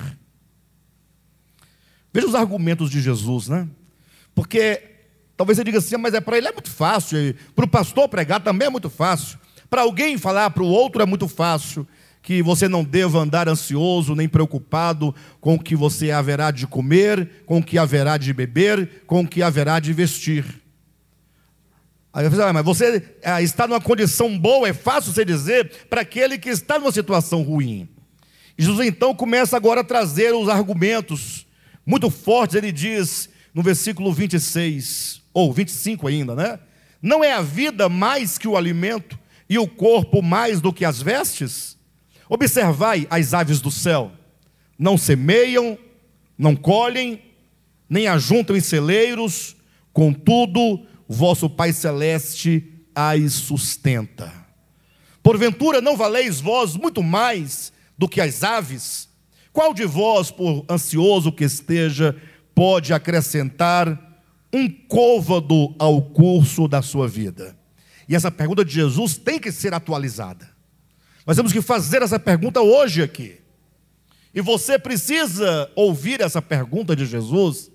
[2.13, 3.69] Veja os argumentos de Jesus, né?
[4.33, 4.81] Porque
[5.37, 8.41] talvez você diga assim, mas é para ele é muito fácil, para o pastor pregar
[8.41, 9.37] também é muito fácil,
[9.69, 11.85] para alguém falar para o outro é muito fácil
[12.23, 17.43] que você não deva andar ansioso nem preocupado com o que você haverá de comer,
[17.45, 20.45] com o que haverá de beber, com o que haverá de vestir.
[22.13, 26.01] Aí você ah, mas você ah, está numa condição boa, é fácil você dizer para
[26.01, 27.89] aquele que está numa situação ruim.
[28.59, 31.47] Jesus então começa agora a trazer os argumentos
[31.87, 36.59] muito fortes, ele diz no versículo 26, ou 25 ainda, né?
[37.01, 39.19] Não é a vida mais que o alimento
[39.49, 41.77] e o corpo mais do que as vestes?
[42.29, 44.13] Observai as aves do céu:
[44.79, 45.79] não semeiam,
[46.37, 47.23] não colhem,
[47.89, 49.57] nem ajuntam em celeiros,
[49.93, 54.33] contudo, vosso Pai Celeste as sustenta.
[55.21, 59.09] Porventura não valeis vós muito mais do que as aves?
[59.53, 62.17] Qual de vós, por ansioso que esteja,
[62.55, 67.59] pode acrescentar um côvado ao curso da sua vida?
[68.09, 70.49] E essa pergunta de Jesus tem que ser atualizada.
[71.27, 73.41] Nós temos que fazer essa pergunta hoje aqui.
[74.33, 77.69] E você precisa ouvir essa pergunta de Jesus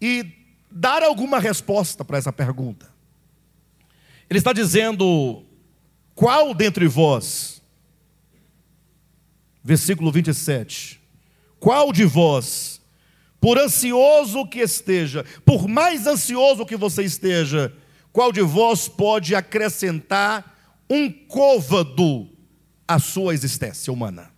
[0.00, 0.39] e
[0.70, 2.88] dar alguma resposta para essa pergunta.
[4.28, 5.42] Ele está dizendo:
[6.14, 7.60] qual dentre vós,
[9.62, 11.00] versículo 27,
[11.58, 12.80] qual de vós,
[13.40, 17.74] por ansioso que esteja, por mais ansioso que você esteja,
[18.12, 20.56] qual de vós pode acrescentar
[20.88, 22.28] um côvado
[22.86, 24.32] a sua existência humana.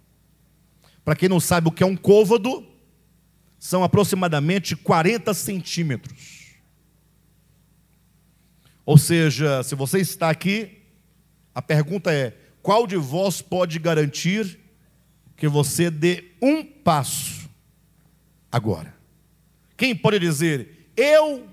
[1.05, 2.67] Para quem não sabe o que é um côvado,
[3.63, 6.57] são aproximadamente 40 centímetros.
[8.85, 10.83] Ou seja, se você está aqui,
[11.55, 14.59] a pergunta é: qual de vós pode garantir
[15.37, 17.49] que você dê um passo
[18.51, 18.93] agora?
[19.77, 21.47] Quem pode dizer, eu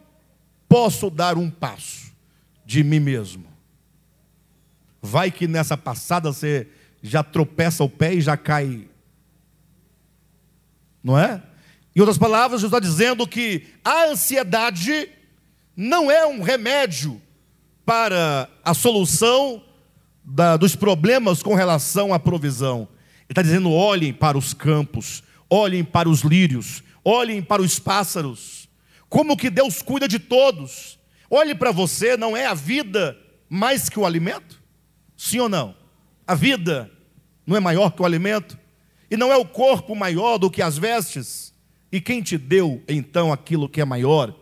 [0.67, 2.12] posso dar um passo
[2.65, 3.45] de mim mesmo?
[5.00, 6.67] Vai que nessa passada você
[7.04, 8.89] já tropeça o pé e já cai.
[11.04, 11.43] Não é?
[11.95, 15.10] Em outras palavras, Jesus está dizendo que a ansiedade
[15.75, 17.21] não é um remédio
[17.86, 19.63] para a solução
[20.23, 22.88] da, dos problemas com relação à provisão.
[23.21, 28.69] Ele está dizendo: olhem para os campos, olhem para os lírios, olhem para os pássaros,
[29.08, 30.99] como que Deus cuida de todos.
[31.32, 33.15] Olhe para você, não é a vida
[33.47, 34.62] mais que o alimento?
[35.15, 35.75] Sim ou não?
[36.25, 36.89] A vida
[37.45, 38.58] não é maior que o alimento?
[39.12, 41.48] E não é o corpo maior do que as vestes?
[41.91, 44.36] E quem te deu então aquilo que é maior,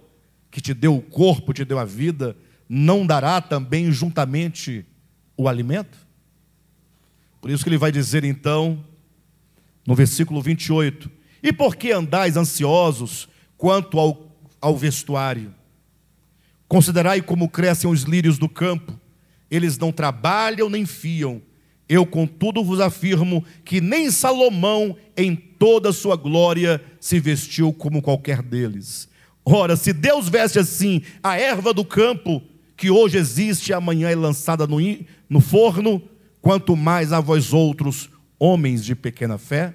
[0.52, 2.36] que te deu o corpo, te deu a vida,
[2.68, 4.86] não dará também juntamente
[5.38, 5.98] o alimento?
[7.40, 8.84] Por isso que ele vai dizer então,
[9.86, 11.10] no versículo 28,
[11.42, 15.54] e por que andais ansiosos quanto ao, ao vestuário?
[16.68, 19.00] Considerai como crescem os lírios do campo,
[19.50, 21.42] eles não trabalham nem fiam,
[21.89, 28.41] eu, contudo, vos afirmo que nem Salomão, em toda sua glória, se vestiu como qualquer
[28.41, 29.08] deles.
[29.45, 32.41] Ora, se Deus veste assim a erva do campo,
[32.76, 34.78] que hoje existe e amanhã é lançada no,
[35.30, 36.02] no forno,
[36.41, 39.73] quanto mais a vós outros, homens de pequena fé?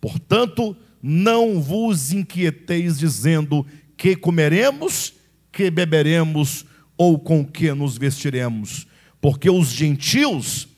[0.00, 5.12] Portanto, não vos inquieteis dizendo que comeremos,
[5.52, 6.64] que beberemos
[6.96, 8.86] ou com que nos vestiremos,
[9.20, 10.71] porque os gentios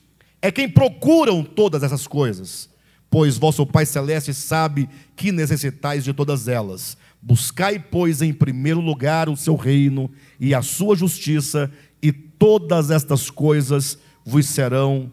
[0.44, 2.68] é quem procuram todas essas coisas,
[3.08, 6.98] pois vosso Pai Celeste sabe que necessitais de todas elas.
[7.22, 13.30] Buscai, pois, em primeiro lugar o seu reino e a sua justiça, e todas estas
[13.30, 15.10] coisas vos serão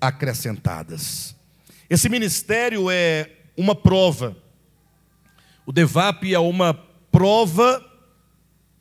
[0.00, 1.36] acrescentadas.
[1.88, 4.36] Esse ministério é uma prova.
[5.64, 6.74] O DEVAP é uma
[7.12, 7.88] prova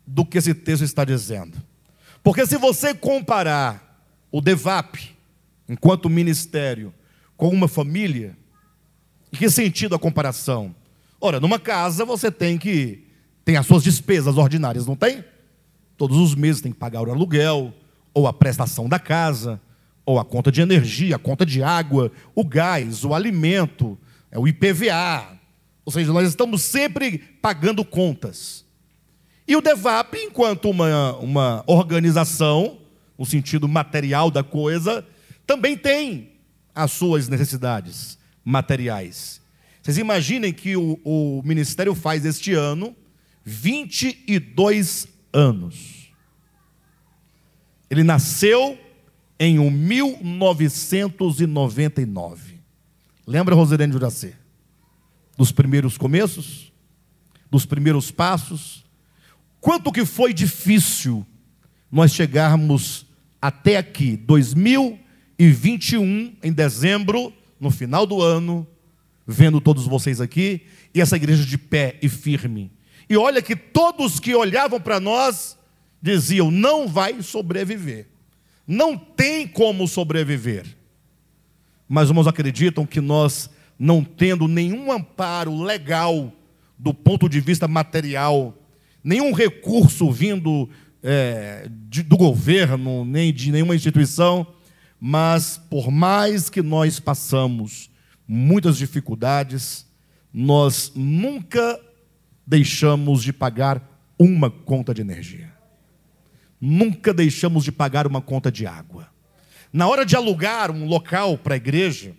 [0.03, 1.61] do que esse texto está dizendo.
[2.23, 5.18] Porque se você comparar o DEVAP
[5.69, 6.93] enquanto ministério,
[7.37, 8.35] com uma família?
[9.31, 10.75] Em que sentido a comparação?
[11.21, 13.07] Ora, numa casa você tem que
[13.45, 15.23] tem as suas despesas ordinárias, não tem?
[15.97, 17.73] Todos os meses tem que pagar o aluguel,
[18.13, 19.59] ou a prestação da casa,
[20.05, 23.97] ou a conta de energia, a conta de água, o gás, o alimento,
[24.31, 25.39] é o IPVA.
[25.85, 28.65] Ou seja, nós estamos sempre pagando contas.
[29.47, 32.77] E o DEVAP, enquanto uma, uma organização,
[33.17, 35.03] no sentido material da coisa,
[35.49, 36.31] também tem
[36.75, 39.41] as suas necessidades materiais.
[39.81, 42.95] Vocês imaginem que o, o ministério faz este ano
[43.43, 46.13] 22 anos.
[47.89, 48.77] Ele nasceu
[49.39, 52.59] em 1999.
[53.25, 54.35] Lembra, Rosirene Juracê?
[55.35, 56.71] Dos primeiros começos?
[57.49, 58.85] Dos primeiros passos?
[59.59, 61.25] Quanto que foi difícil
[61.91, 63.07] nós chegarmos
[63.41, 64.15] até aqui,
[65.39, 68.67] 2021, em dezembro, no final do ano,
[69.25, 72.69] vendo todos vocês aqui, e essa igreja de pé e firme.
[73.09, 75.57] E olha que todos que olhavam para nós
[76.01, 78.07] diziam: não vai sobreviver,
[78.67, 80.65] não tem como sobreviver.
[81.87, 83.49] Mas irmãos acreditam que nós,
[83.79, 86.33] não tendo nenhum amparo legal
[86.77, 88.55] do ponto de vista material,
[89.01, 90.69] nenhum recurso vindo
[91.01, 94.45] é, de, do governo, nem de nenhuma instituição,
[94.99, 97.89] mas por mais que nós passamos
[98.27, 99.85] muitas dificuldades,
[100.33, 101.79] nós nunca
[102.45, 103.81] deixamos de pagar
[104.17, 105.53] uma conta de energia.
[106.59, 109.07] Nunca deixamos de pagar uma conta de água.
[109.71, 112.13] Na hora de alugar um local para a igreja,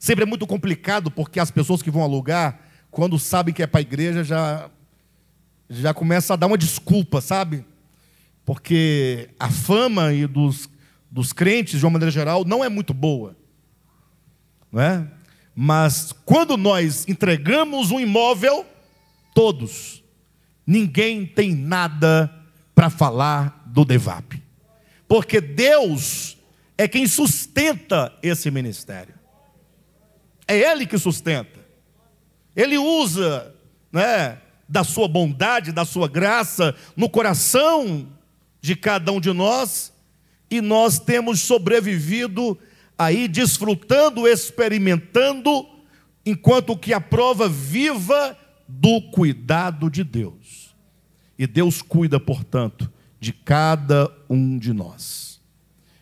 [0.00, 3.80] sempre é muito complicado porque as pessoas que vão alugar, quando sabem que é para
[3.80, 4.70] a igreja, já
[5.70, 7.64] já começa a dar uma desculpa, sabe?
[8.44, 10.68] Porque a fama e dos,
[11.10, 13.36] dos crentes, de uma maneira geral, não é muito boa.
[14.70, 15.06] Não é?
[15.54, 18.64] Mas quando nós entregamos um imóvel,
[19.34, 20.02] todos,
[20.66, 22.32] ninguém tem nada
[22.74, 24.42] para falar do DEVAP.
[25.08, 26.36] Porque Deus
[26.76, 29.14] é quem sustenta esse ministério.
[30.46, 31.58] É Ele que sustenta.
[32.54, 33.54] Ele usa,
[33.92, 34.38] né?
[34.68, 38.06] da sua bondade, da sua graça no coração
[38.60, 39.92] de cada um de nós,
[40.50, 42.58] e nós temos sobrevivido
[42.96, 45.66] aí desfrutando, experimentando,
[46.26, 50.74] enquanto que a prova viva do cuidado de Deus.
[51.38, 55.40] E Deus cuida, portanto, de cada um de nós.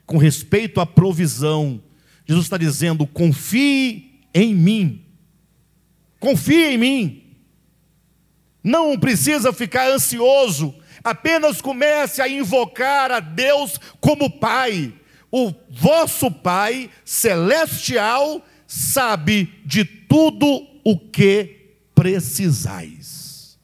[0.07, 1.83] Com respeito à provisão,
[2.25, 5.05] Jesus está dizendo: confie em mim.
[6.19, 7.23] Confie em mim.
[8.65, 10.75] Não precisa ficar ansioso,
[11.07, 14.93] apenas comece a invocar a Deus como Pai.
[15.31, 23.57] O vosso Pai celestial sabe de tudo o que precisais.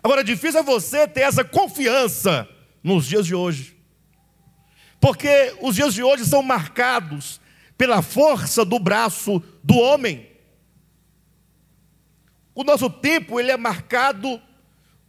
[0.00, 2.48] Agora, difícil é você ter essa confiança
[2.84, 3.76] nos dias de hoje,
[5.00, 7.40] porque os dias de hoje são marcados
[7.76, 10.28] pela força do braço do homem.
[12.54, 14.40] O nosso tempo ele é marcado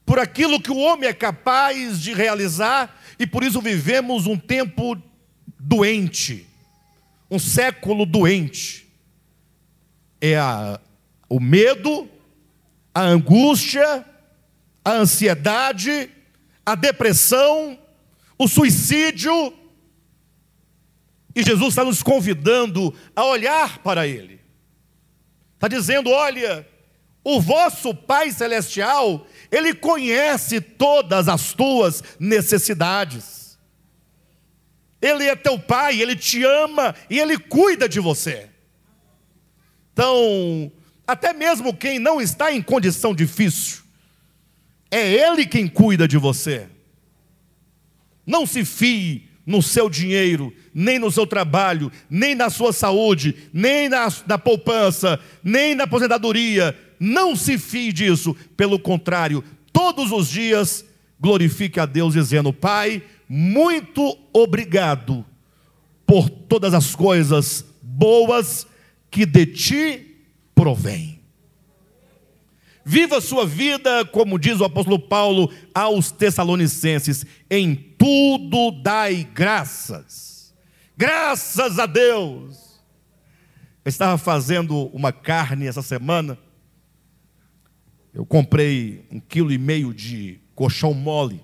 [0.05, 4.95] por aquilo que o homem é capaz de realizar e por isso vivemos um tempo
[5.59, 6.45] doente,
[7.29, 8.85] um século doente.
[10.21, 10.79] É a,
[11.27, 12.07] o medo,
[12.93, 14.05] a angústia,
[14.83, 16.09] a ansiedade,
[16.65, 17.77] a depressão,
[18.37, 19.53] o suicídio.
[21.35, 24.39] E Jesus está nos convidando a olhar para Ele.
[25.55, 26.67] Está dizendo: olha,
[27.23, 33.58] o vosso Pai Celestial, Ele conhece todas as tuas necessidades.
[35.01, 38.49] Ele é teu Pai, Ele te ama e Ele cuida de você.
[39.93, 40.71] Então,
[41.08, 43.84] até mesmo quem não está em condição difícil,
[44.89, 46.67] é Ele quem cuida de você.
[48.25, 53.87] Não se fie no seu dinheiro, nem no seu trabalho, nem na sua saúde, nem
[53.87, 60.85] na, na poupança, nem na aposentadoria, não se fie disso, pelo contrário, todos os dias
[61.19, 65.25] glorifique a Deus, dizendo: Pai, muito obrigado
[66.06, 68.67] por todas as coisas boas
[69.10, 70.17] que de ti
[70.54, 71.19] provém.
[72.87, 80.54] Viva a sua vida, como diz o apóstolo Paulo aos Tessalonicenses, em tudo dai graças.
[80.96, 82.79] Graças a Deus.
[83.83, 86.37] Eu estava fazendo uma carne essa semana
[88.15, 91.43] eu comprei um quilo e meio de colchão mole,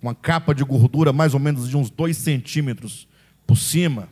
[0.00, 3.08] uma capa de gordura mais ou menos de uns dois centímetros
[3.46, 4.10] por cima.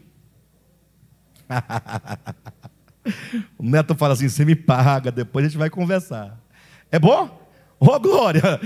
[3.58, 6.42] o neto fala assim: você me paga, depois a gente vai conversar.
[6.90, 7.46] É bom?
[7.78, 8.58] Ô oh, glória!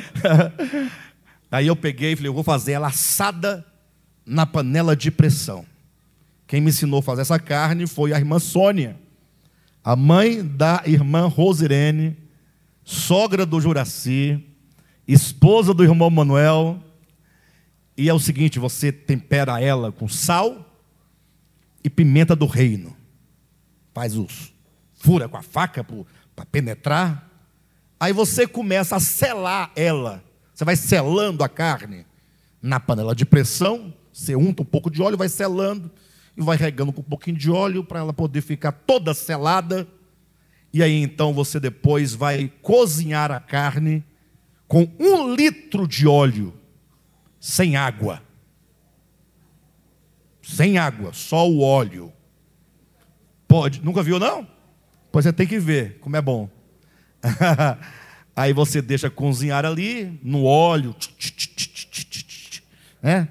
[1.50, 3.66] Aí eu peguei e falei, eu vou fazer ela assada
[4.24, 5.66] na panela de pressão.
[6.46, 8.96] Quem me ensinou a fazer essa carne foi a irmã Sônia,
[9.82, 12.21] a mãe da irmã Rosirene,
[12.84, 14.44] sogra do Juraci,
[15.06, 16.82] esposa do irmão Manuel.
[17.96, 20.68] E é o seguinte: você tempera ela com sal
[21.82, 22.96] e pimenta do reino.
[23.92, 24.52] Faz os
[25.02, 25.84] fura com a faca
[26.34, 27.28] para penetrar.
[27.98, 30.22] Aí você começa a selar ela.
[30.54, 32.06] Você vai selando a carne
[32.60, 33.92] na panela de pressão.
[34.12, 35.90] Você unta um pouco de óleo, vai selando
[36.36, 39.88] e vai regando com um pouquinho de óleo para ela poder ficar toda selada.
[40.72, 44.02] E aí então você depois vai cozinhar a carne
[44.66, 46.54] com um litro de óleo,
[47.38, 48.22] sem água.
[50.42, 52.12] Sem água, só o óleo.
[53.46, 54.48] Pode, nunca viu não?
[55.10, 56.48] Pois você tem que ver como é bom.
[58.34, 60.96] aí você deixa cozinhar ali no óleo,
[63.02, 63.28] né?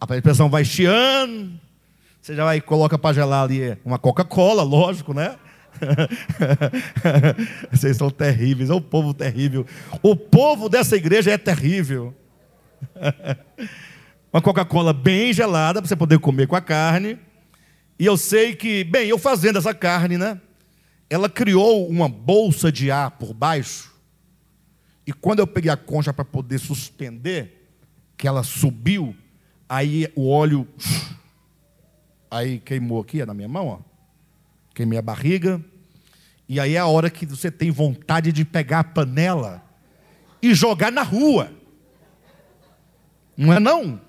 [0.00, 1.60] A pressão vai chiando,
[2.22, 5.36] você já vai coloca para gelar ali uma Coca-Cola, lógico, né?
[7.70, 9.66] Vocês são terríveis, é o povo terrível.
[10.02, 12.14] O povo dessa igreja é terrível.
[14.32, 17.18] uma Coca-Cola bem gelada para você poder comer com a carne.
[17.98, 20.40] E eu sei que, bem, eu fazendo essa carne, né?
[21.08, 23.92] Ela criou uma bolsa de ar por baixo.
[25.06, 27.68] E quando eu peguei a concha para poder suspender,
[28.16, 29.14] que ela subiu,
[29.68, 30.66] aí o óleo
[32.30, 33.89] Aí queimou aqui, é na minha mão, ó.
[34.80, 35.62] Queimei a barriga.
[36.48, 39.62] E aí é a hora que você tem vontade de pegar a panela
[40.40, 41.52] e jogar na rua.
[43.36, 44.00] Não é não?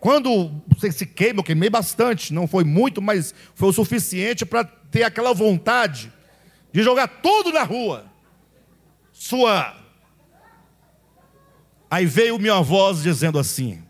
[0.00, 4.64] Quando você se queima, eu queimei bastante, não foi muito, mas foi o suficiente para
[4.64, 6.12] ter aquela vontade
[6.72, 8.04] de jogar tudo na rua.
[9.12, 9.76] Sua.
[11.88, 13.80] Aí veio minha voz dizendo assim: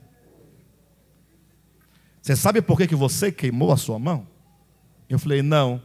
[2.21, 4.35] você sabe por que, que você queimou a sua mão?
[5.09, 5.83] Eu falei: Não,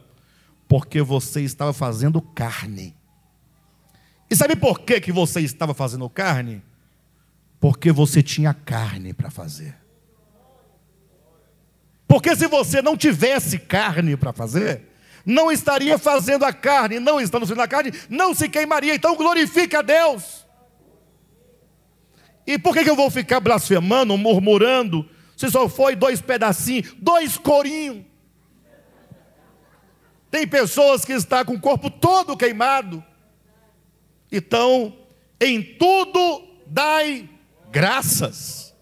[0.70, 2.96] porque você estava fazendo carne.
[4.30, 6.62] E sabe por que, que você estava fazendo carne?
[7.58, 9.74] Porque você tinha carne para fazer.
[12.06, 14.82] Porque se você não tivesse carne para fazer,
[15.26, 18.94] não estaria fazendo a carne, não estando fazendo a carne, não se queimaria.
[18.94, 20.46] Então glorifique a Deus.
[22.46, 25.04] E por que, que eu vou ficar blasfemando, murmurando?
[25.36, 28.09] Se só foi dois pedacinhos, dois corinhos.
[30.30, 33.04] Tem pessoas que estão com o corpo todo queimado.
[34.30, 34.96] Então,
[35.40, 37.28] em tudo dai
[37.70, 38.74] graças.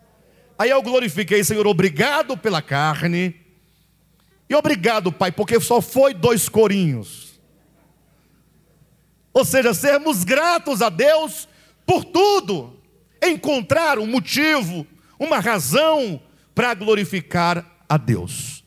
[0.59, 3.35] Aí eu glorifiquei, Senhor, obrigado pela carne.
[4.49, 7.39] E obrigado, Pai, porque só foi dois corinhos.
[9.33, 11.49] Ou seja, sermos gratos a Deus
[11.87, 12.77] por tudo.
[13.23, 14.87] Encontrar um motivo,
[15.19, 16.21] uma razão
[16.55, 18.58] para glorificar a Deus.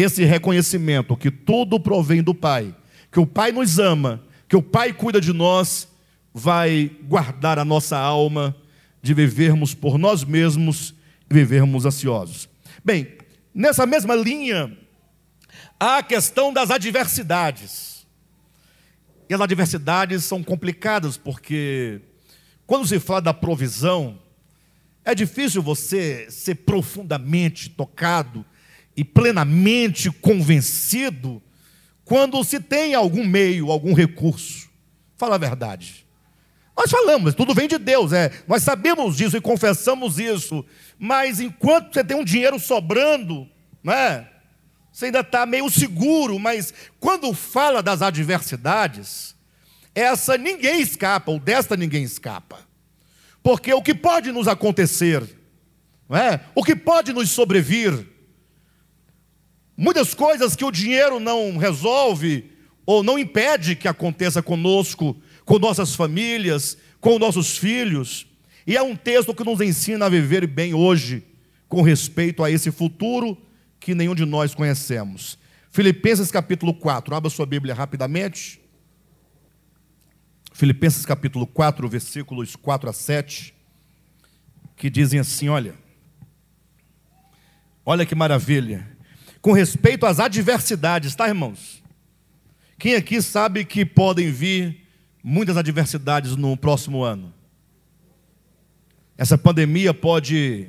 [0.00, 2.72] Esse reconhecimento que tudo provém do Pai,
[3.10, 5.88] que o Pai nos ama, que o Pai cuida de nós,
[6.32, 8.54] vai guardar a nossa alma
[9.02, 10.94] de vivermos por nós mesmos
[11.28, 12.48] e vivermos ansiosos.
[12.84, 13.08] Bem,
[13.52, 14.76] nessa mesma linha,
[15.80, 18.06] há a questão das adversidades.
[19.28, 22.00] E as adversidades são complicadas porque,
[22.68, 24.16] quando se fala da provisão,
[25.04, 28.44] é difícil você ser profundamente tocado
[28.98, 31.40] e plenamente convencido
[32.04, 34.68] quando se tem algum meio, algum recurso.
[35.16, 36.04] Fala a verdade.
[36.76, 38.32] Nós falamos, tudo vem de Deus, é.
[38.48, 40.66] Nós sabemos disso e confessamos isso.
[40.98, 43.48] Mas enquanto você tem um dinheiro sobrando,
[43.84, 44.26] né?
[44.90, 49.36] Você ainda está meio seguro, mas quando fala das adversidades,
[49.94, 52.66] essa ninguém escapa, ou desta ninguém escapa.
[53.44, 55.22] Porque o que pode nos acontecer,
[56.08, 56.40] não é?
[56.52, 58.17] o que pode nos sobrevir,
[59.78, 62.50] muitas coisas que o dinheiro não resolve
[62.84, 68.26] ou não impede que aconteça conosco, com nossas famílias, com nossos filhos.
[68.66, 71.24] E é um texto que nos ensina a viver bem hoje,
[71.68, 73.38] com respeito a esse futuro
[73.78, 75.38] que nenhum de nós conhecemos.
[75.70, 78.60] Filipenses capítulo 4, abra sua Bíblia rapidamente.
[80.52, 83.54] Filipenses capítulo 4, versículos 4 a 7,
[84.76, 85.74] que dizem assim: olha,
[87.84, 88.97] olha que maravilha,
[89.40, 91.82] com respeito às adversidades, tá, irmãos?
[92.78, 94.86] Quem aqui sabe que podem vir
[95.22, 97.34] muitas adversidades no próximo ano?
[99.16, 100.68] Essa pandemia pode,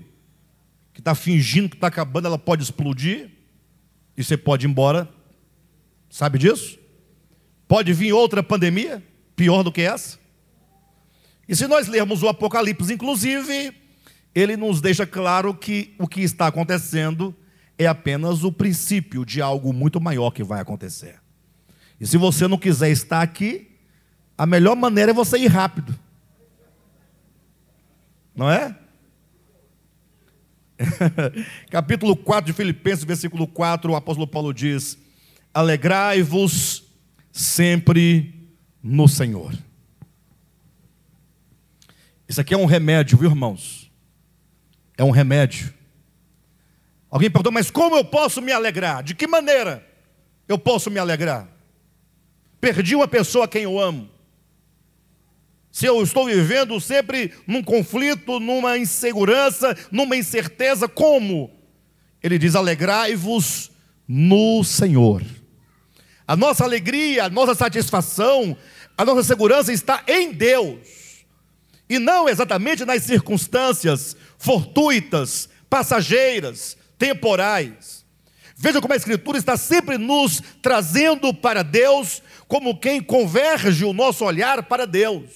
[0.94, 3.30] que está fingindo que está acabando, ela pode explodir
[4.18, 5.08] e você pode ir embora.
[6.10, 6.80] Sabe disso?
[7.68, 9.04] Pode vir outra pandemia
[9.36, 10.18] pior do que essa?
[11.48, 13.72] E se nós lermos o Apocalipse, inclusive,
[14.34, 17.36] ele nos deixa claro que o que está acontecendo
[17.80, 21.16] é apenas o princípio de algo muito maior que vai acontecer.
[21.98, 23.72] E se você não quiser estar aqui,
[24.38, 25.98] a melhor maneira é você ir rápido.
[28.36, 28.78] Não é?
[31.72, 34.98] Capítulo 4 de Filipenses, versículo 4, o apóstolo Paulo diz:
[35.54, 36.84] Alegrai-vos
[37.32, 38.52] sempre
[38.84, 39.54] no Senhor.
[42.28, 43.90] Isso aqui é um remédio, viu, irmãos?
[44.98, 45.79] É um remédio.
[47.10, 49.03] Alguém perguntou, mas como eu posso me alegrar?
[49.03, 49.86] De que maneira
[50.47, 51.47] eu posso me alegrar?
[52.62, 54.10] Perdi uma pessoa a quem eu amo.
[55.72, 61.51] Se eu estou vivendo sempre num conflito, numa insegurança, numa incerteza, como?
[62.22, 63.72] Ele diz: alegrai-vos
[64.07, 65.24] no Senhor.
[66.28, 68.57] A nossa alegria, a nossa satisfação,
[68.97, 71.26] a nossa segurança está em Deus,
[71.89, 78.06] e não exatamente nas circunstâncias fortuitas, passageiras, temporais.
[78.56, 84.26] Veja como a Escritura está sempre nos trazendo para Deus, como quem converge o nosso
[84.26, 85.32] olhar para Deus.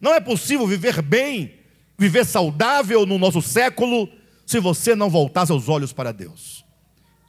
[0.00, 1.54] Não é possível viver bem,
[1.98, 4.08] viver saudável no nosso século,
[4.46, 6.64] se você não voltar seus olhos para Deus.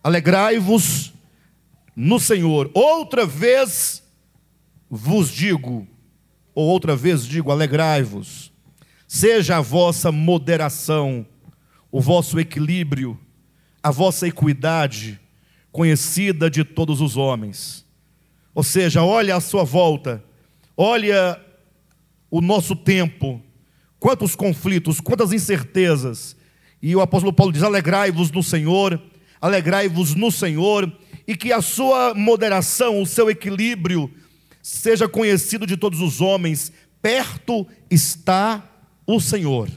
[0.04, 1.12] Alegrai-vos
[1.96, 2.70] no Senhor.
[2.74, 4.04] Outra vez
[4.90, 5.88] vos digo,
[6.54, 8.52] ou outra vez digo, alegrai-vos.
[9.08, 11.26] Seja a vossa moderação,
[11.96, 13.18] o vosso equilíbrio,
[13.82, 15.18] a vossa equidade
[15.72, 17.86] conhecida de todos os homens.
[18.54, 20.22] Ou seja, olha à sua volta,
[20.76, 21.42] olha
[22.30, 23.42] o nosso tempo,
[23.98, 26.36] quantos conflitos, quantas incertezas.
[26.82, 29.02] E o apóstolo Paulo diz: alegrai-vos no Senhor,
[29.40, 30.92] alegrai-vos no Senhor,
[31.26, 34.14] e que a sua moderação, o seu equilíbrio,
[34.62, 38.70] seja conhecido de todos os homens, perto está
[39.08, 39.70] o Senhor.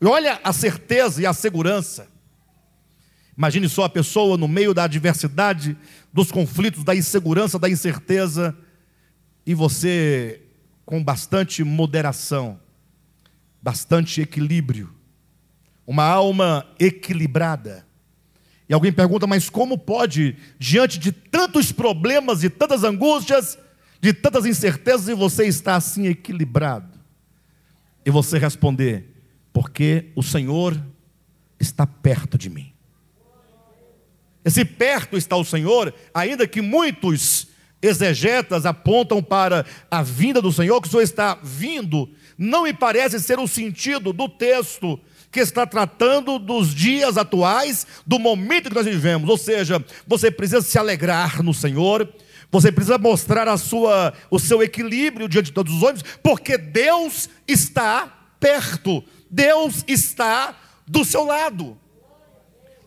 [0.00, 2.08] E olha a certeza e a segurança.
[3.36, 5.76] Imagine só a pessoa no meio da adversidade,
[6.12, 8.56] dos conflitos, da insegurança, da incerteza,
[9.46, 10.42] e você
[10.84, 12.58] com bastante moderação,
[13.62, 14.92] bastante equilíbrio,
[15.86, 17.86] uma alma equilibrada.
[18.68, 23.58] E alguém pergunta, mas como pode, diante de tantos problemas e tantas angústias,
[24.00, 26.98] de tantas incertezas, e você está assim equilibrado?
[28.04, 29.17] E você responder,
[29.52, 30.80] porque o Senhor
[31.58, 32.72] está perto de mim.
[34.44, 37.48] Esse perto está o Senhor, ainda que muitos
[37.82, 43.20] exegetas apontam para a vinda do Senhor, que o Senhor está vindo, não me parece
[43.20, 44.98] ser o sentido do texto
[45.30, 49.28] que está tratando dos dias atuais, do momento que nós vivemos.
[49.28, 52.08] Ou seja, você precisa se alegrar no Senhor,
[52.50, 57.28] você precisa mostrar a sua, o seu equilíbrio diante de todos os homens, porque Deus
[57.46, 61.78] está perto, Deus está do seu lado.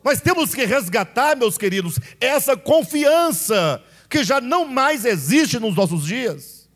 [0.04, 6.06] Nós temos que resgatar, meus queridos, essa confiança que já não mais existe nos nossos
[6.06, 6.70] dias.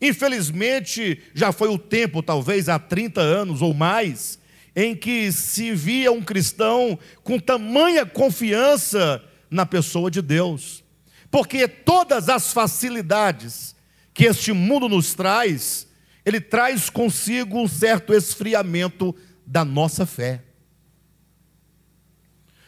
[0.00, 4.38] Infelizmente, já foi o tempo, talvez há 30 anos ou mais,
[4.74, 10.84] em que se via um cristão com tamanha confiança na pessoa de Deus,
[11.30, 13.74] porque todas as facilidades
[14.12, 15.85] que este mundo nos traz,
[16.26, 19.14] ele traz consigo um certo esfriamento
[19.46, 20.42] da nossa fé.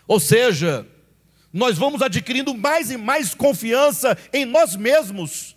[0.07, 0.87] Ou seja,
[1.53, 5.57] nós vamos adquirindo mais e mais confiança em nós mesmos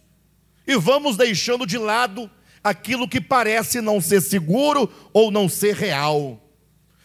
[0.65, 2.29] e vamos deixando de lado
[2.63, 6.41] aquilo que parece não ser seguro ou não ser real.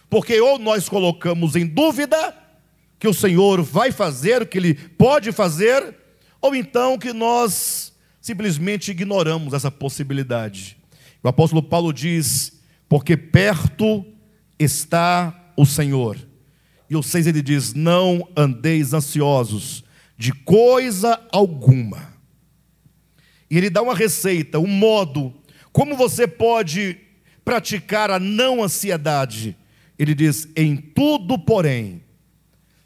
[0.09, 2.35] Porque ou nós colocamos em dúvida
[2.99, 5.95] que o Senhor vai fazer, o que Ele pode fazer,
[6.41, 10.79] ou então que nós simplesmente ignoramos essa possibilidade.
[11.27, 12.53] O apóstolo Paulo diz:
[12.89, 14.07] porque perto
[14.57, 16.17] está o Senhor.
[16.89, 19.83] E o 6 ele diz: Não andeis ansiosos
[20.17, 22.15] de coisa alguma.
[23.51, 25.35] E ele dá uma receita, um modo,
[25.73, 26.97] como você pode
[27.45, 29.57] praticar a não ansiedade.
[29.99, 32.05] Ele diz: Em tudo, porém,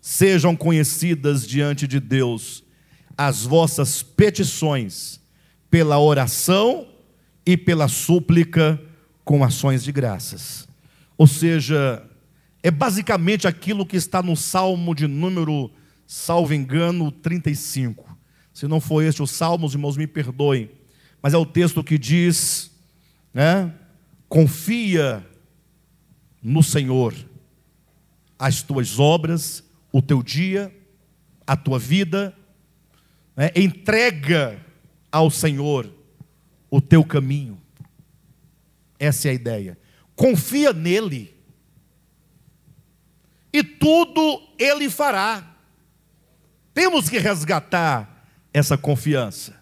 [0.00, 2.64] sejam conhecidas diante de Deus
[3.18, 5.20] as vossas petições,
[5.70, 6.89] pela oração
[7.44, 8.80] e pela súplica
[9.24, 10.68] com ações de graças.
[11.16, 12.02] Ou seja,
[12.62, 15.70] é basicamente aquilo que está no Salmo de número,
[16.06, 18.18] salvo engano, 35.
[18.52, 20.70] Se não for este o Salmo, os irmãos me perdoem.
[21.22, 22.70] Mas é o texto que diz,
[23.32, 23.72] né?
[24.28, 25.26] Confia
[26.42, 27.14] no Senhor
[28.38, 29.62] as tuas obras,
[29.92, 30.74] o teu dia,
[31.46, 32.34] a tua vida,
[33.36, 33.50] né?
[33.54, 34.58] entrega
[35.12, 35.92] ao Senhor
[36.70, 37.60] o teu caminho.
[38.98, 39.78] Essa é a ideia.
[40.14, 41.34] Confia nele.
[43.52, 45.56] E tudo ele fará.
[46.72, 49.58] Temos que resgatar essa confiança.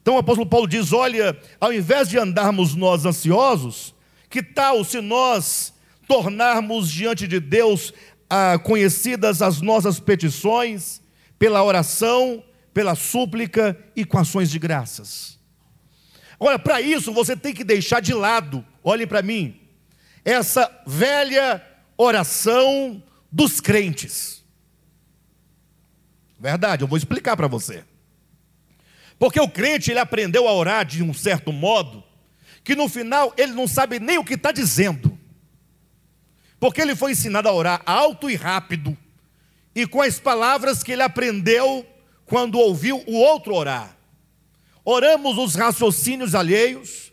[0.00, 3.94] Então o apóstolo Paulo diz: olha, ao invés de andarmos nós ansiosos,
[4.30, 5.74] que tal se nós
[6.08, 7.92] tornarmos diante de Deus
[8.30, 11.02] ah, conhecidas as nossas petições,
[11.38, 15.41] pela oração, pela súplica e com ações de graças?
[16.44, 19.60] Olha, para isso você tem que deixar de lado, olhe para mim,
[20.24, 21.64] essa velha
[21.96, 24.42] oração dos crentes.
[26.40, 27.84] Verdade, eu vou explicar para você.
[29.20, 32.02] Porque o crente ele aprendeu a orar de um certo modo,
[32.64, 35.16] que no final ele não sabe nem o que está dizendo.
[36.58, 38.98] Porque ele foi ensinado a orar alto e rápido,
[39.76, 41.86] e com as palavras que ele aprendeu
[42.26, 44.01] quando ouviu o outro orar.
[44.84, 47.12] Oramos os raciocínios alheios,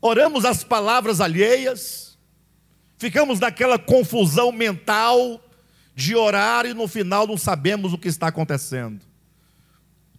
[0.00, 2.18] oramos as palavras alheias,
[2.98, 5.42] ficamos naquela confusão mental
[5.94, 9.00] de orar e no final não sabemos o que está acontecendo.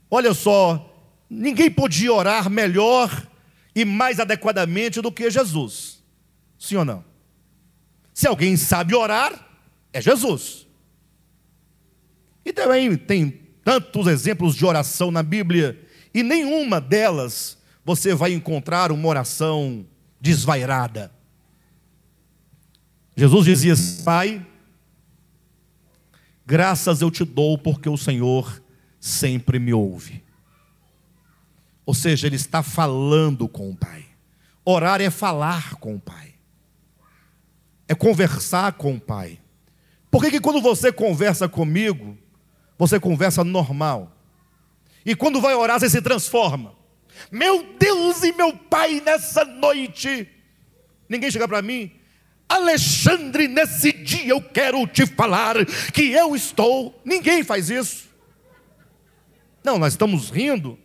[0.10, 0.94] Olha só,
[1.30, 3.28] ninguém podia orar melhor
[3.76, 6.04] e mais adequadamente do que Jesus.
[6.58, 7.06] Sim ou não?
[8.14, 9.48] Se alguém sabe orar,
[9.94, 10.68] é Jesus.
[12.44, 13.30] E também tem
[13.64, 15.80] tantos exemplos de oração na Bíblia,
[16.14, 19.86] e nenhuma delas você vai encontrar uma oração
[20.20, 21.12] desvairada.
[23.16, 24.46] Jesus dizia: Pai,
[26.46, 28.62] graças eu te dou porque o Senhor
[29.00, 30.24] sempre me ouve.
[31.86, 34.06] Ou seja, ele está falando com o Pai.
[34.64, 36.36] Orar é falar com o Pai,
[37.88, 39.40] é conversar com o Pai.
[40.12, 42.18] Por que, que quando você conversa comigo,
[42.78, 44.19] você conversa normal?
[45.06, 46.76] E quando vai orar, você se transforma.
[47.32, 50.28] Meu Deus e meu Pai, nessa noite.
[51.08, 51.92] Ninguém chega para mim,
[52.48, 55.56] Alexandre, nesse dia eu quero te falar
[55.94, 57.00] que eu estou.
[57.06, 58.10] Ninguém faz isso.
[59.64, 60.78] Não, nós estamos rindo,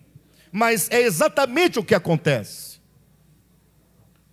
[0.53, 2.81] mas é exatamente o que acontece.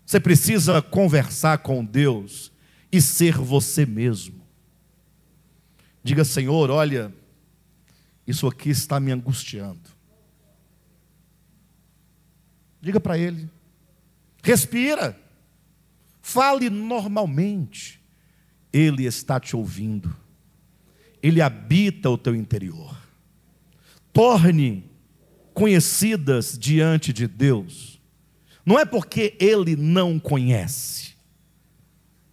[0.05, 2.51] Você precisa conversar com Deus
[2.91, 4.45] e ser você mesmo.
[6.03, 7.13] Diga, Senhor, olha,
[8.25, 9.89] isso aqui está me angustiando.
[12.81, 13.49] Diga para Ele,
[14.43, 15.19] respira,
[16.21, 18.01] fale normalmente.
[18.73, 20.15] Ele está te ouvindo,
[21.21, 22.97] Ele habita o teu interior.
[24.13, 24.89] Torne
[25.53, 28.01] conhecidas diante de Deus,
[28.65, 31.15] não é porque Ele não conhece,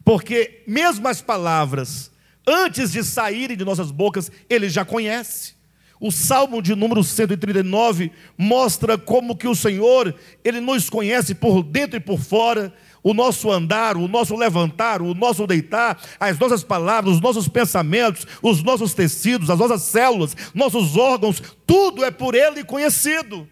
[0.04, 2.10] porque mesmo as palavras,
[2.46, 5.57] antes de saírem de nossas bocas, Ele já conhece.
[6.00, 11.96] O Salmo de número 139 mostra como que o Senhor, Ele nos conhece por dentro
[11.96, 12.72] e por fora,
[13.02, 18.26] o nosso andar, o nosso levantar, o nosso deitar, as nossas palavras, os nossos pensamentos,
[18.42, 23.48] os nossos tecidos, as nossas células, nossos órgãos, tudo é por Ele conhecido.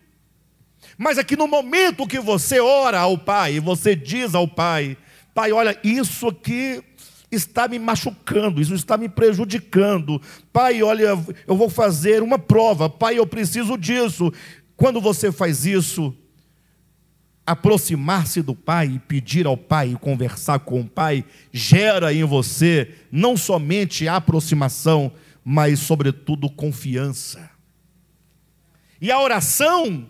[0.97, 4.97] Mas aqui no momento que você ora ao Pai, você diz ao Pai:
[5.34, 6.82] Pai, olha, isso aqui
[7.30, 10.20] está me machucando, isso está me prejudicando.
[10.52, 12.88] Pai, olha, eu vou fazer uma prova.
[12.88, 14.32] Pai, eu preciso disso.
[14.76, 16.14] Quando você faz isso,
[17.46, 24.08] aproximar-se do Pai pedir ao Pai conversar com o Pai gera em você não somente
[24.08, 25.12] aproximação,
[25.44, 27.50] mas sobretudo confiança.
[29.00, 30.08] E a oração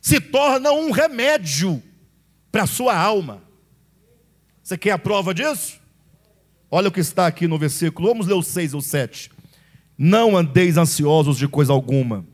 [0.00, 1.82] se torna um remédio
[2.52, 3.42] para a sua alma.
[4.62, 5.80] Você quer a prova disso?
[6.70, 9.30] Olha o que está aqui no versículo, vamos ler o 6 ou 7.
[9.96, 12.26] Não andeis ansiosos de coisa alguma.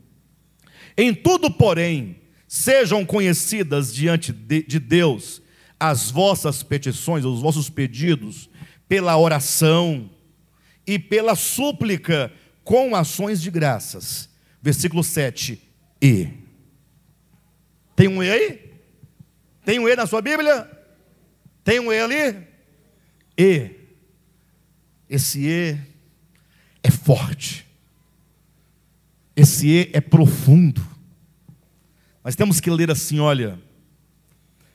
[0.97, 2.17] Em tudo, porém,
[2.47, 5.41] sejam conhecidas diante de, de Deus
[5.79, 8.49] as vossas petições, os vossos pedidos,
[8.87, 10.09] pela oração
[10.85, 12.31] e pela súplica
[12.63, 14.29] com ações de graças.
[14.61, 15.61] Versículo 7.
[16.01, 16.29] E.
[17.95, 18.71] Tem um E aí?
[19.65, 20.69] Tem um E na sua Bíblia?
[21.63, 22.47] Tem um E ali?
[23.37, 23.82] E.
[25.13, 25.77] Esse E
[26.81, 27.67] é forte.
[29.35, 30.83] Esse E é profundo.
[32.23, 33.61] Mas temos que ler assim: olha,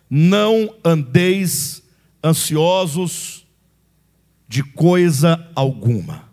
[0.08, 1.82] não andeis
[2.22, 3.44] ansiosos
[4.46, 6.28] de coisa alguma.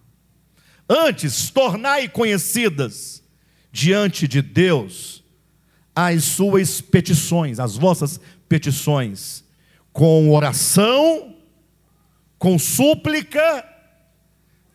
[0.87, 3.23] Antes, tornai conhecidas
[3.71, 5.23] diante de Deus
[5.95, 9.43] as suas petições, as vossas petições,
[9.91, 11.35] com oração,
[12.37, 13.73] com súplica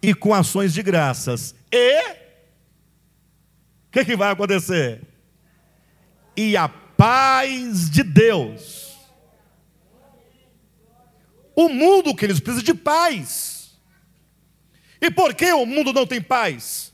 [0.02, 1.54] e com ações de graças.
[1.70, 5.02] E o que, que vai acontecer?
[6.36, 8.90] E a paz de Deus,
[11.60, 13.78] O mundo, que eles precisa de paz.
[14.98, 16.90] E por que o mundo não tem paz?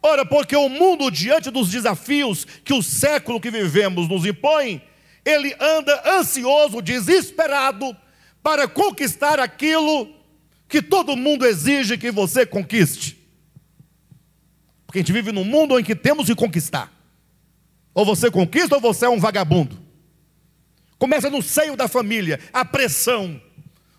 [0.00, 4.80] Ora, porque o mundo, diante dos desafios que o século que vivemos nos impõe,
[5.24, 7.96] ele anda ansioso, desesperado,
[8.40, 10.14] para conquistar aquilo
[10.68, 13.18] que todo mundo exige que você conquiste.
[14.86, 16.92] Porque a gente vive num mundo em que temos que conquistar.
[17.92, 19.78] Ou você conquista ou você é um vagabundo.
[20.98, 23.40] Começa no seio da família, a pressão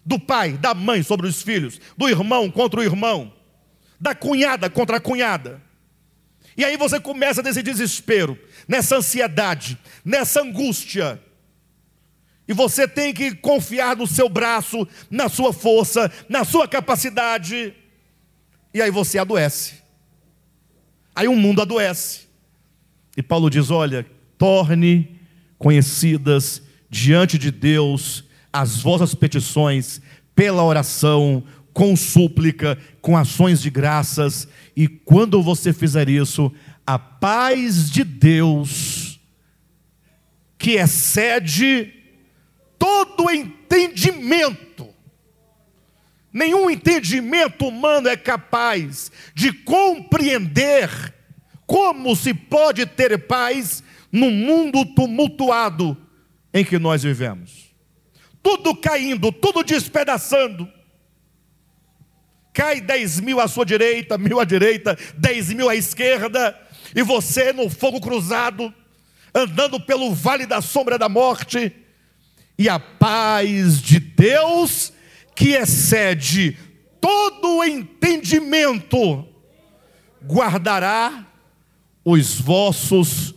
[0.05, 3.33] do pai, da mãe sobre os filhos, do irmão contra o irmão,
[3.99, 5.61] da cunhada contra a cunhada.
[6.57, 11.21] E aí você começa nesse desespero, nessa ansiedade, nessa angústia.
[12.47, 17.73] E você tem que confiar no seu braço, na sua força, na sua capacidade.
[18.73, 19.75] E aí você adoece.
[21.15, 22.27] Aí o mundo adoece.
[23.17, 24.05] E Paulo diz: olha,
[24.37, 25.19] torne
[25.57, 30.01] conhecidas diante de Deus as vossas petições
[30.35, 31.43] pela oração,
[31.73, 36.51] com súplica, com ações de graças, e quando você fizer isso,
[36.85, 39.19] a paz de Deus,
[40.57, 41.94] que excede
[42.77, 44.93] todo entendimento,
[46.31, 51.13] nenhum entendimento humano é capaz de compreender
[51.65, 55.97] como se pode ter paz no mundo tumultuado
[56.53, 57.73] em que nós vivemos.
[58.41, 60.71] Tudo caindo, tudo despedaçando.
[62.53, 66.57] Cai dez mil à sua direita, mil à direita, dez mil à esquerda,
[66.95, 68.73] e você no fogo cruzado,
[69.33, 71.75] andando pelo vale da sombra da morte,
[72.57, 74.93] e a paz de Deus,
[75.35, 76.57] que excede
[77.01, 79.27] todo entendimento,
[80.23, 81.27] guardará
[82.03, 83.35] os vossos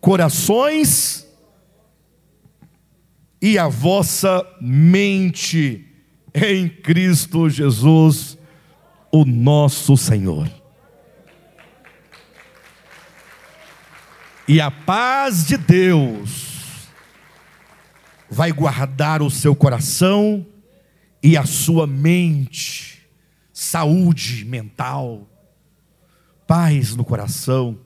[0.00, 1.26] corações
[3.40, 5.86] e a vossa mente
[6.34, 8.36] em Cristo Jesus,
[9.10, 10.50] o nosso Senhor.
[14.46, 16.53] E a paz de Deus
[18.34, 20.44] vai guardar o seu coração
[21.22, 23.06] e a sua mente,
[23.52, 25.28] saúde mental,
[26.44, 27.78] paz no coração.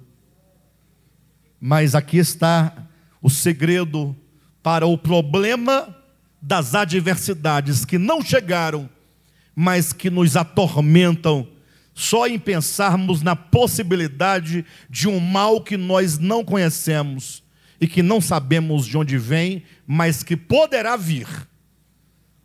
[1.61, 2.89] Mas aqui está
[3.21, 4.17] o segredo
[4.63, 5.95] para o problema
[6.41, 8.89] das adversidades que não chegaram,
[9.55, 11.47] mas que nos atormentam.
[11.93, 17.43] Só em pensarmos na possibilidade de um mal que nós não conhecemos
[17.81, 21.27] e que não sabemos de onde vem, mas que poderá vir.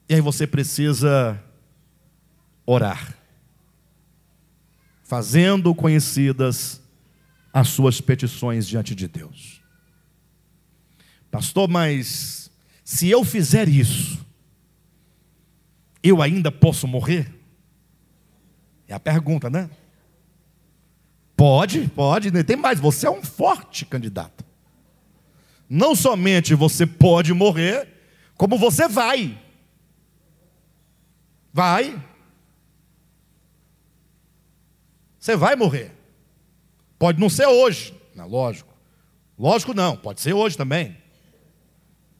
[0.07, 1.37] E aí você precisa
[2.65, 3.17] orar,
[5.03, 6.81] fazendo conhecidas
[7.51, 9.61] as suas petições diante de Deus.
[11.29, 12.49] Pastor, mas
[12.85, 14.25] se eu fizer isso,
[16.01, 17.29] eu ainda posso morrer?
[18.87, 19.69] É a pergunta, né?
[21.35, 24.45] Pode, pode, tem mais, você é um forte candidato
[25.73, 27.87] não somente você pode morrer,
[28.37, 29.35] como você vai.
[31.51, 31.99] Vai.
[35.17, 35.91] Você vai morrer.
[36.99, 38.71] Pode não ser hoje, lógico.
[39.37, 40.95] Lógico não, pode ser hoje também.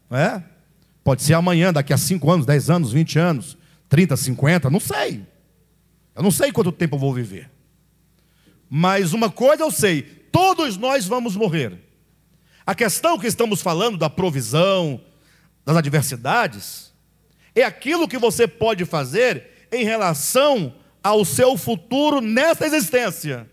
[0.10, 0.44] Não é?
[1.04, 3.56] Pode ser amanhã, daqui a 5 anos, 10 anos, 20 anos,
[3.88, 5.28] 30, 50, não sei.
[6.16, 7.52] Eu não sei quanto tempo eu vou viver.
[8.68, 10.02] Mas uma coisa eu sei:
[10.32, 11.93] todos nós vamos morrer.
[12.66, 15.02] A questão que estamos falando da provisão,
[15.66, 16.94] das adversidades,
[17.56, 23.50] é aquilo que você pode fazer em relação ao seu futuro nessa existência.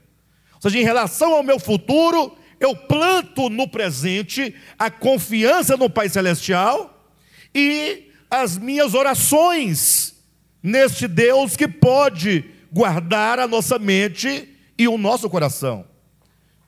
[0.54, 6.08] Ou seja, em relação ao meu futuro, eu planto no presente a confiança no Pai
[6.08, 7.12] Celestial
[7.54, 10.14] e as minhas orações
[10.62, 14.48] neste Deus que pode guardar a nossa mente
[14.78, 15.89] e o nosso coração.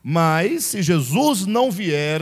[0.03, 2.21] Mas se Jesus não vier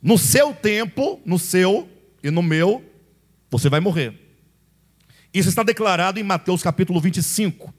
[0.00, 1.86] no seu tempo, no seu
[2.22, 2.82] e no meu,
[3.50, 4.18] você vai morrer.
[5.32, 7.74] Isso está declarado em Mateus capítulo 25,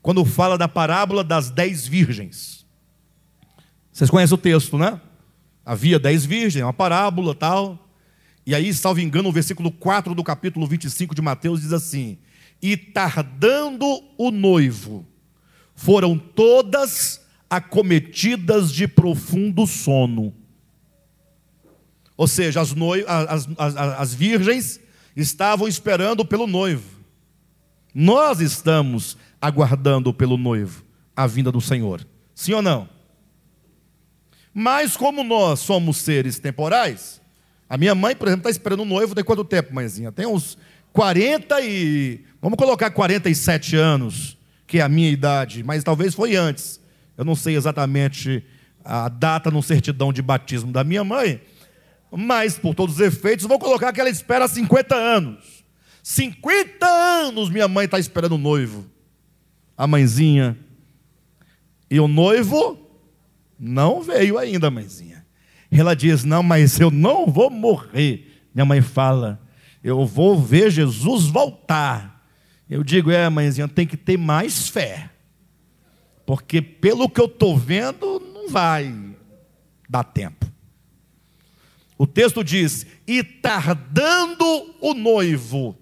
[0.00, 2.64] quando fala da parábola das dez virgens.
[3.92, 4.98] Vocês conhecem o texto, né?
[5.64, 7.90] Havia dez virgens, uma parábola tal.
[8.46, 12.16] E aí, salvo engano, o versículo 4 do capítulo 25 de Mateus diz assim:
[12.62, 15.04] E tardando o noivo,
[15.74, 17.20] foram todas
[17.50, 20.32] acometidas de profundo sono.
[22.16, 23.04] Ou seja, as, noiv...
[23.08, 24.80] as, as, as virgens
[25.16, 27.00] estavam esperando pelo noivo.
[27.92, 30.84] Nós estamos aguardando pelo noivo
[31.16, 32.06] a vinda do Senhor.
[32.34, 32.88] Sim ou não?
[34.54, 37.20] Mas como nós somos seres temporais,
[37.68, 40.12] a minha mãe, por exemplo, está esperando o noivo tem quanto tempo, mãezinha?
[40.12, 40.56] Tem uns
[40.92, 42.20] 40 e.
[42.40, 44.36] Vamos colocar 47 anos,
[44.66, 46.80] que é a minha idade, mas talvez foi antes.
[47.20, 48.42] Eu não sei exatamente
[48.82, 51.38] a data no certidão de batismo da minha mãe,
[52.10, 55.62] mas por todos os efeitos, vou colocar que ela espera 50 anos.
[56.02, 58.86] 50 anos minha mãe está esperando o noivo.
[59.76, 60.56] A mãezinha.
[61.90, 62.88] E o noivo
[63.58, 65.26] não veio ainda, mãezinha.
[65.70, 68.40] Ela diz: Não, mas eu não vou morrer.
[68.54, 69.38] Minha mãe fala:
[69.84, 72.26] Eu vou ver Jesus voltar.
[72.66, 75.10] Eu digo: É, mãezinha, tem que ter mais fé.
[76.30, 78.94] Porque pelo que eu estou vendo, não vai
[79.88, 80.46] dar tempo.
[81.98, 85.76] O texto diz: E tardando o noivo.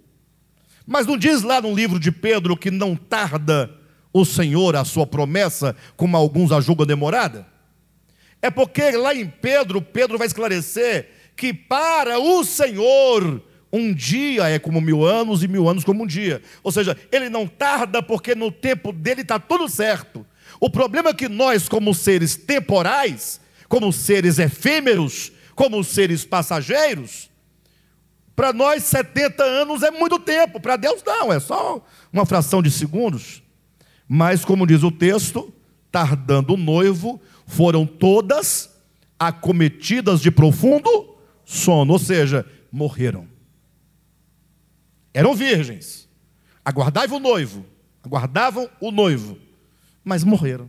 [0.86, 3.70] Mas não diz lá no livro de Pedro que não tarda
[4.11, 7.46] o Senhor a sua promessa, como alguns a julgam demorada?
[8.40, 14.59] É porque lá em Pedro, Pedro vai esclarecer que para o Senhor um dia é
[14.59, 16.40] como mil anos e mil anos como um dia.
[16.62, 20.24] Ou seja, ele não tarda porque no tempo dele está tudo certo.
[20.61, 27.31] O problema é que nós, como seres temporais, como seres efêmeros, como seres passageiros,
[28.35, 32.71] para nós 70 anos é muito tempo, para Deus não, é só uma fração de
[32.71, 33.43] segundos.
[34.09, 35.53] Mas, como diz o texto,
[35.91, 38.71] tardando o noivo, foram todas
[39.19, 43.27] acometidas de profundo sono, ou seja, morreram.
[45.13, 46.09] Eram virgens,
[46.65, 47.67] aguardavam o noivo,
[48.05, 49.37] aguardavam o noivo,
[50.09, 50.69] mas morreram.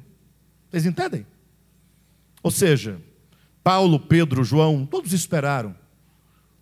[0.70, 1.26] Vocês entendem?
[2.44, 3.02] Ou seja,
[3.64, 5.76] Paulo, Pedro, João, todos esperaram.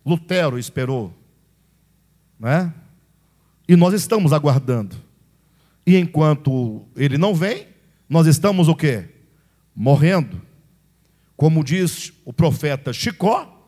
[0.04, 1.12] Lutero esperou,
[2.40, 2.72] né?
[3.68, 4.96] E nós estamos aguardando.
[5.86, 7.66] E enquanto ele não vem,
[8.08, 9.10] nós estamos o quê?
[9.78, 10.42] morrendo.
[11.36, 13.64] Como diz o profeta Chicó,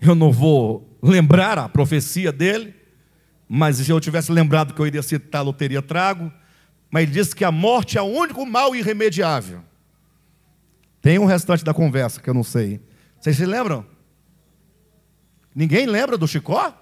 [0.00, 2.74] eu não vou lembrar a profecia dele,
[3.48, 6.32] mas se eu tivesse lembrado que eu iria citá-lo, teria trago.
[6.90, 9.62] Mas ele diz que a morte é o único mal irremediável.
[11.00, 12.80] Tem um restante da conversa que eu não sei.
[13.20, 13.86] Vocês se lembram?
[15.54, 16.74] Ninguém lembra do Chicó?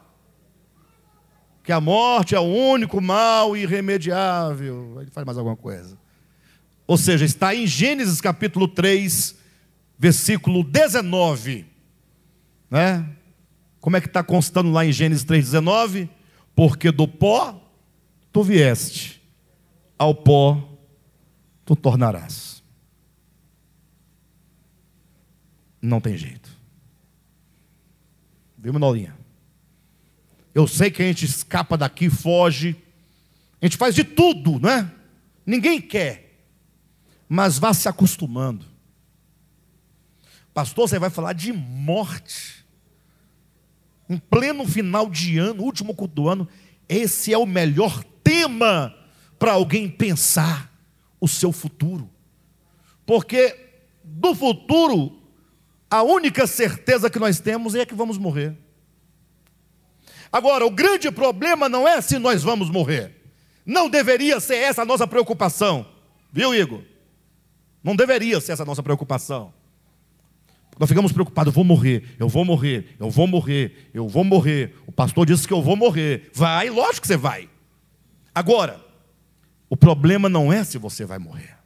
[1.62, 4.98] Que a morte é o único mal irremediável.
[5.00, 5.98] Ele faz mais alguma coisa.
[6.86, 9.36] Ou seja, está em Gênesis capítulo 3,
[9.98, 11.66] versículo 19.
[12.70, 13.08] Né?
[13.80, 16.08] Como é que está constando lá em Gênesis 3,19?
[16.54, 17.60] Porque do pó
[18.32, 19.22] tu vieste,
[19.98, 20.76] ao pó
[21.64, 22.62] tu tornarás.
[25.80, 26.50] Não tem jeito.
[28.56, 29.16] Viu, Manolinha?
[30.54, 32.76] Eu sei que a gente escapa daqui, foge,
[33.60, 34.90] a gente faz de tudo, não é?
[35.44, 36.24] Ninguém quer
[37.28, 38.66] mas vá se acostumando.
[40.52, 42.63] Pastor, você vai falar de morte.
[44.08, 46.48] Em pleno final de ano, último culto do ano,
[46.88, 48.94] esse é o melhor tema
[49.38, 50.70] para alguém pensar
[51.20, 52.10] o seu futuro.
[53.06, 53.56] Porque
[54.02, 55.22] do futuro,
[55.90, 58.56] a única certeza que nós temos é que vamos morrer.
[60.30, 63.14] Agora, o grande problema não é se nós vamos morrer.
[63.64, 65.86] Não deveria ser essa a nossa preocupação.
[66.32, 66.82] Viu, Igor?
[67.82, 69.54] Não deveria ser essa a nossa preocupação.
[70.78, 74.74] Nós ficamos preocupados, eu vou morrer, eu vou morrer, eu vou morrer, eu vou morrer.
[74.86, 76.30] O pastor disse que eu vou morrer.
[76.34, 77.48] Vai, lógico que você vai.
[78.34, 78.84] Agora,
[79.68, 81.56] o problema não é se você vai morrer.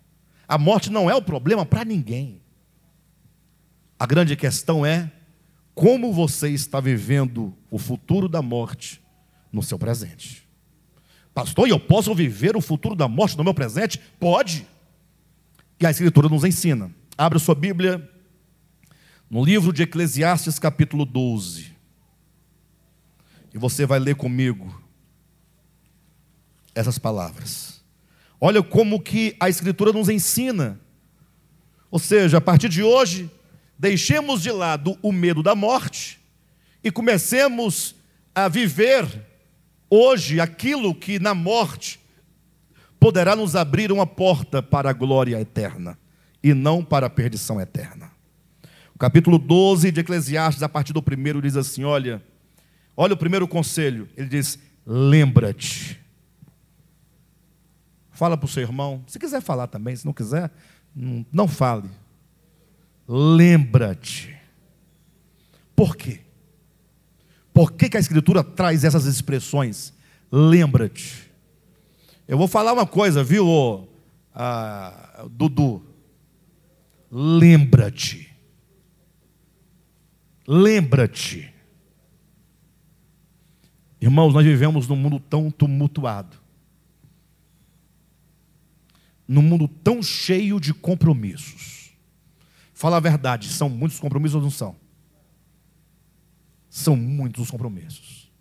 [0.46, 2.40] A morte não é o problema para ninguém.
[3.98, 5.10] A grande questão é
[5.74, 9.02] como você está vivendo o futuro da morte
[9.52, 10.46] no seu presente.
[11.32, 13.98] Pastor, eu posso viver o futuro da morte no meu presente?
[14.18, 14.66] Pode.
[15.80, 16.90] E a Escritura nos ensina.
[17.16, 18.08] Abra sua Bíblia
[19.30, 21.72] no livro de Eclesiastes, capítulo 12.
[23.52, 24.82] E você vai ler comigo
[26.74, 27.82] essas palavras.
[28.40, 30.80] Olha como que a Escritura nos ensina.
[31.90, 33.30] Ou seja, a partir de hoje,
[33.78, 36.20] deixemos de lado o medo da morte
[36.82, 37.94] e comecemos
[38.34, 39.26] a viver
[39.90, 42.00] hoje aquilo que na morte
[43.00, 45.98] poderá nos abrir uma porta para a glória eterna
[46.42, 48.07] e não para a perdição eterna.
[48.98, 52.20] O capítulo 12 de Eclesiastes, a partir do primeiro, diz assim: olha,
[52.96, 56.00] olha o primeiro conselho, ele diz: lembra-te.
[58.10, 60.50] Fala para o seu irmão, se quiser falar também, se não quiser,
[61.32, 61.88] não, fale.
[63.06, 64.36] Lembra-te.
[65.76, 66.22] Por quê?
[67.54, 69.92] Por que, que a Escritura traz essas expressões?
[70.28, 71.30] Lembra-te.
[72.26, 73.88] Eu vou falar uma coisa, viu,
[74.34, 75.86] ah, Dudu?
[77.08, 78.27] Lembra-te.
[80.50, 81.52] Lembra-te.
[84.00, 86.38] Irmãos, nós vivemos num mundo tão tumultuado,
[89.26, 91.92] num mundo tão cheio de compromissos.
[92.72, 94.74] Fala a verdade, são muitos compromissos ou não são?
[96.70, 98.32] São muitos os compromissos.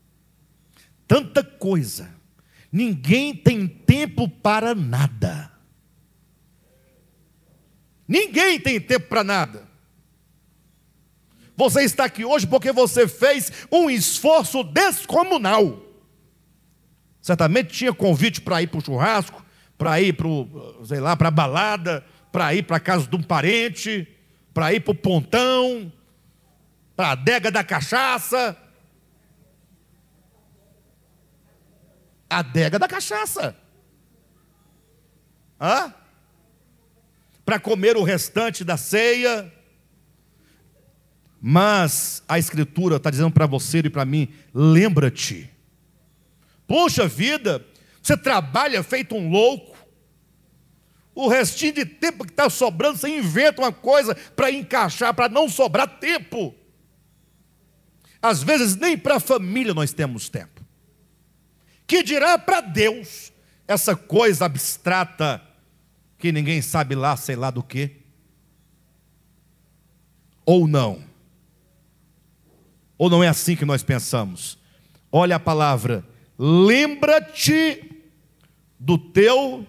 [1.05, 2.15] Tanta coisa.
[2.71, 5.51] Ninguém tem tempo para nada.
[8.07, 9.66] Ninguém tem tempo para nada.
[11.57, 15.81] Você está aqui hoje porque você fez um esforço descomunal.
[17.19, 19.43] Certamente tinha convite para ir para o churrasco,
[19.75, 20.27] para ir para,
[20.85, 24.07] sei lá, para a balada, para ir para a casa de um parente,
[24.53, 25.91] para ir para o pontão,
[26.95, 28.55] para a adega da cachaça.
[32.29, 33.55] A adega da cachaça.
[35.59, 35.91] Hã?
[37.43, 39.56] Para comer o restante da ceia.
[41.41, 45.49] Mas a Escritura está dizendo para você e para mim: lembra-te.
[46.65, 47.65] Poxa vida,
[48.01, 49.77] você trabalha feito um louco.
[51.13, 55.49] O restinho de tempo que está sobrando, você inventa uma coisa para encaixar, para não
[55.49, 56.53] sobrar tempo.
[58.21, 60.63] Às vezes nem para a família nós temos tempo.
[61.87, 63.31] Que dirá para Deus
[63.67, 65.41] essa coisa abstrata
[66.17, 67.97] que ninguém sabe lá, sei lá do que?
[70.45, 71.06] Ou não?
[72.97, 74.57] Ou não é assim que nós pensamos?
[75.11, 76.03] Olha a palavra,
[76.37, 77.83] lembra-te
[78.79, 79.65] do teu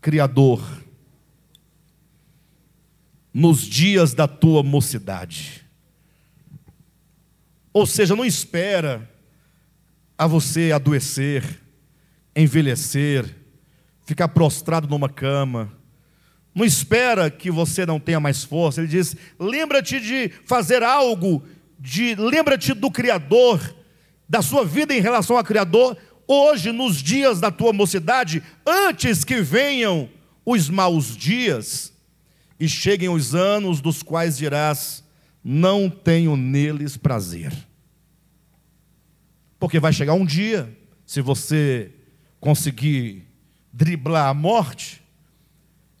[0.00, 0.84] Criador
[3.34, 5.66] nos dias da tua mocidade.
[7.72, 9.10] Ou seja, não espera
[10.16, 11.60] a você adoecer,
[12.34, 13.36] envelhecer,
[14.06, 15.70] ficar prostrado numa cama.
[16.54, 18.80] Não espera que você não tenha mais força.
[18.80, 21.44] Ele diz: lembra-te de fazer algo
[21.78, 23.74] de lembra-te do Criador,
[24.28, 25.96] da sua vida em relação ao Criador,
[26.26, 30.08] hoje, nos dias da tua mocidade, antes que venham
[30.44, 31.92] os maus dias
[32.58, 35.04] e cheguem os anos dos quais dirás:
[35.44, 37.52] não tenho neles prazer.
[39.58, 41.90] Porque vai chegar um dia, se você
[42.40, 43.26] conseguir
[43.72, 45.02] driblar a morte,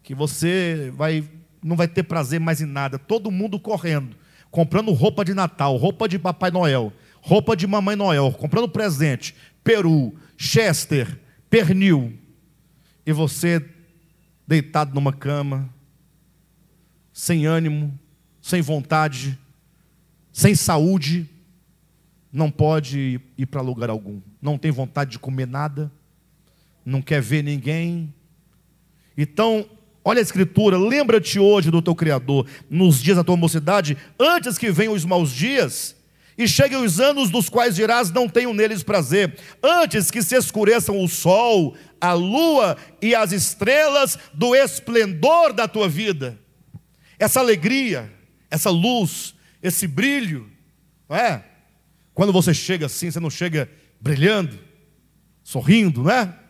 [0.02, 1.28] que você vai
[1.62, 4.16] não vai ter prazer mais em nada, todo mundo correndo
[4.56, 6.90] comprando roupa de Natal, roupa de Papai Noel,
[7.20, 12.18] roupa de Mamãe Noel, comprando presente, peru, chester, pernil,
[13.04, 13.62] e você
[14.46, 15.68] deitado numa cama,
[17.12, 17.92] sem ânimo,
[18.40, 19.38] sem vontade,
[20.32, 21.28] sem saúde,
[22.32, 25.92] não pode ir para lugar algum, não tem vontade de comer nada,
[26.82, 28.14] não quer ver ninguém.
[29.18, 29.68] Então,
[30.08, 34.70] Olha a escritura, lembra-te hoje do teu Criador, nos dias da tua mocidade, antes que
[34.70, 35.96] venham os maus dias,
[36.38, 41.02] e cheguem os anos dos quais dirás, não tenho neles prazer, antes que se escureçam
[41.02, 46.38] o sol, a lua e as estrelas do esplendor da tua vida.
[47.18, 48.08] Essa alegria,
[48.48, 50.48] essa luz, esse brilho,
[51.08, 51.44] não é?
[52.14, 53.68] Quando você chega assim, você não chega
[54.00, 54.56] brilhando,
[55.42, 56.45] sorrindo, não é?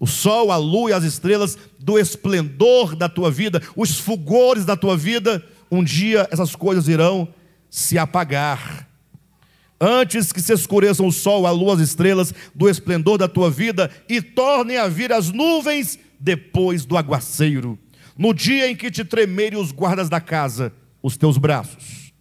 [0.00, 4.74] O sol, a lua e as estrelas do esplendor da tua vida, os fulgores da
[4.74, 7.28] tua vida, um dia essas coisas irão
[7.68, 8.88] se apagar.
[9.78, 13.90] Antes que se escureçam o sol, a lua, as estrelas do esplendor da tua vida
[14.08, 17.78] e tornem a vir as nuvens depois do aguaceiro,
[18.16, 20.72] no dia em que te tremerem os guardas da casa,
[21.02, 22.12] os teus braços,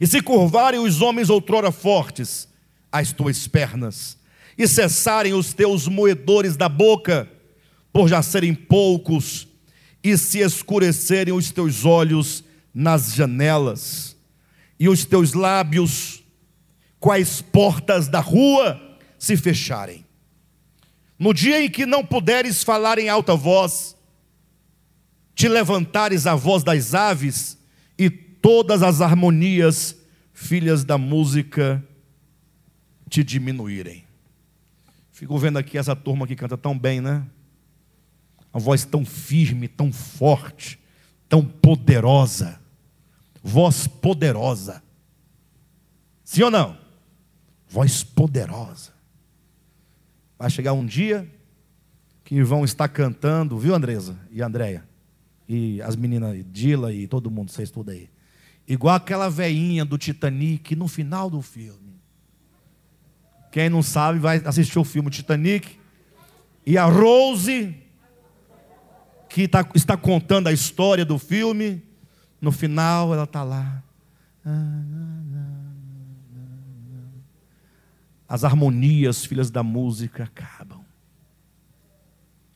[0.00, 2.48] e se curvarem os homens outrora fortes,
[2.90, 4.18] as tuas pernas,
[4.56, 7.30] e cessarem os teus moedores da boca,
[7.92, 9.48] por já serem poucos,
[10.02, 12.44] e se escurecerem os teus olhos
[12.74, 14.16] nas janelas,
[14.78, 16.22] e os teus lábios,
[16.98, 18.80] quais portas da rua,
[19.18, 20.04] se fecharem.
[21.18, 23.96] No dia em que não puderes falar em alta voz,
[25.34, 27.58] te levantares a voz das aves,
[27.96, 29.96] e todas as harmonias,
[30.32, 31.82] filhas da música,
[33.08, 34.04] te diminuírem.
[35.22, 37.24] Fico vendo aqui essa turma que canta tão bem, né?
[38.52, 40.80] Uma voz tão firme, tão forte,
[41.28, 42.60] tão poderosa.
[43.40, 44.82] Voz poderosa.
[46.24, 46.76] Sim ou não?
[47.68, 48.90] Voz poderosa.
[50.36, 51.32] Vai chegar um dia
[52.24, 54.84] que vão estar cantando, viu, Andresa e Andréia?
[55.48, 58.10] E as meninas, Dila e todo mundo, vocês tudo aí.
[58.66, 61.81] Igual aquela veinha do Titanic no final do filme.
[63.52, 65.78] Quem não sabe vai assistir o filme Titanic.
[66.64, 67.76] E a Rose,
[69.28, 71.82] que tá, está contando a história do filme,
[72.40, 73.82] no final ela está lá.
[78.26, 80.82] as harmonias, filhas da música, acabam.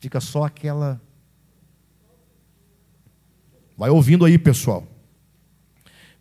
[0.00, 0.98] Fica só aquela.
[3.76, 4.88] Vai ouvindo aí, pessoal.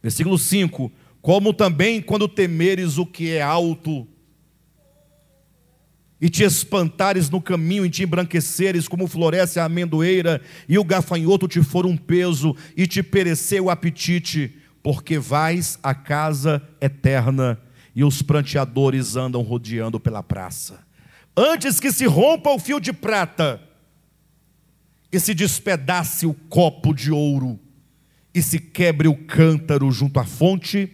[0.04, 4.06] Versículo 5: Como também quando temeres o que é alto,
[6.20, 11.48] e te espantares no caminho e te embranqueceres como floresce a amendoeira, e o gafanhoto
[11.48, 17.60] te for um peso, e te perecer o apetite, porque vais à casa eterna,
[17.94, 20.86] e os pranteadores andam rodeando pela praça.
[21.36, 23.62] Antes que se rompa o fio de prata,
[25.12, 27.60] e se despedace o copo de ouro,
[28.34, 30.92] e se quebre o cântaro junto à fonte,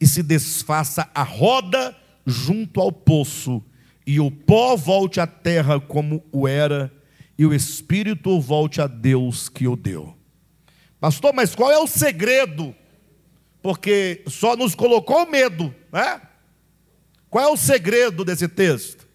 [0.00, 1.96] e se desfaça a roda
[2.26, 3.62] junto ao poço,
[4.06, 6.92] e o pó volte à terra como o era,
[7.38, 10.16] e o espírito volte a Deus que o deu.
[11.00, 12.74] Pastor, mas qual é o segredo?
[13.62, 16.20] Porque só nos colocou medo, né?
[17.28, 19.06] Qual é o segredo desse texto?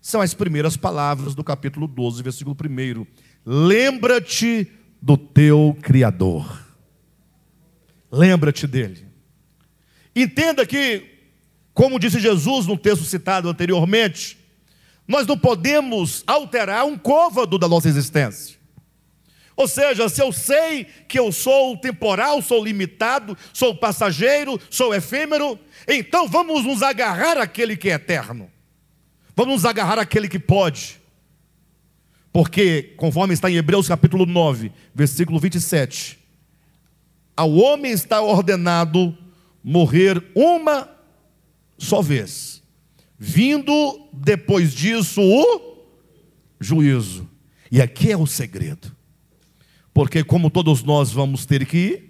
[0.00, 3.06] São as primeiras palavras do capítulo 12, versículo 1.
[3.44, 4.70] Lembra-te
[5.00, 6.64] do teu Criador.
[8.10, 9.06] Lembra-te dele.
[10.14, 11.15] Entenda que
[11.76, 14.38] como disse Jesus no texto citado anteriormente,
[15.06, 18.56] nós não podemos alterar um côvado da nossa existência.
[19.54, 25.58] Ou seja, se eu sei que eu sou temporal, sou limitado, sou passageiro, sou efêmero,
[25.86, 28.50] então vamos nos agarrar àquele que é eterno.
[29.36, 30.98] Vamos nos agarrar àquele que pode.
[32.32, 36.18] Porque, conforme está em Hebreus capítulo 9, versículo 27,
[37.36, 39.14] ao homem está ordenado
[39.62, 40.95] morrer uma
[41.78, 42.62] só vez.
[43.18, 45.86] Vindo depois disso o
[46.60, 47.28] juízo.
[47.70, 48.94] E aqui é o segredo.
[49.92, 52.06] Porque, como todos nós vamos ter que ir,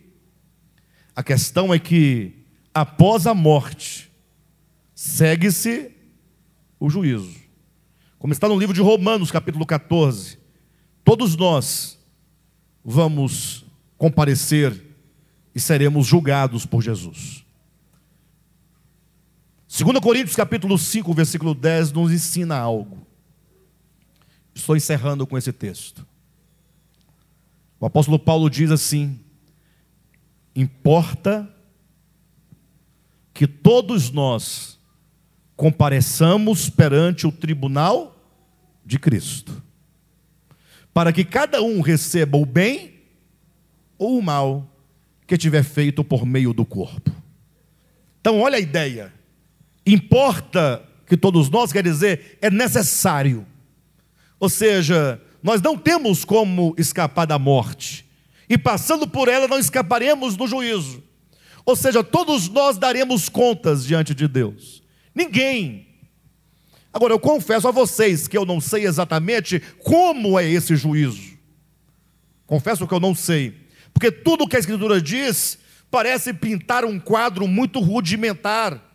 [1.15, 2.45] a questão é que,
[2.75, 4.11] após a morte,
[4.95, 5.93] segue-se
[6.81, 7.35] o juízo.
[8.19, 10.39] Como está no livro de Romanos, capítulo 14,
[11.05, 11.99] todos nós
[12.85, 13.65] vamos
[13.97, 14.85] comparecer
[15.55, 17.46] e seremos julgados por Jesus.
[19.79, 23.07] 2 Coríntios capítulo 5, versículo 10 nos ensina algo.
[24.55, 26.07] Estou encerrando com esse texto.
[27.79, 29.21] O apóstolo Paulo diz assim:
[30.55, 31.47] importa
[33.35, 34.81] que todos nós
[35.55, 38.19] compareçamos perante o tribunal
[38.83, 39.63] de Cristo,
[40.95, 42.95] para que cada um receba o bem
[43.99, 44.75] ou o mal
[45.27, 47.11] que tiver feito por meio do corpo.
[48.23, 49.16] Então, olha a ideia.
[49.87, 53.47] Importa que todos nós, quer dizer, é necessário.
[54.41, 58.05] Ou seja, nós não temos como escapar da morte,
[58.49, 61.03] e passando por ela não escaparemos do juízo.
[61.65, 64.83] Ou seja, todos nós daremos contas diante de Deus.
[65.15, 65.87] Ninguém.
[66.93, 71.37] Agora, eu confesso a vocês que eu não sei exatamente como é esse juízo.
[72.47, 73.67] Confesso que eu não sei.
[73.93, 75.59] Porque tudo que a Escritura diz
[75.91, 78.86] parece pintar um quadro muito rudimentar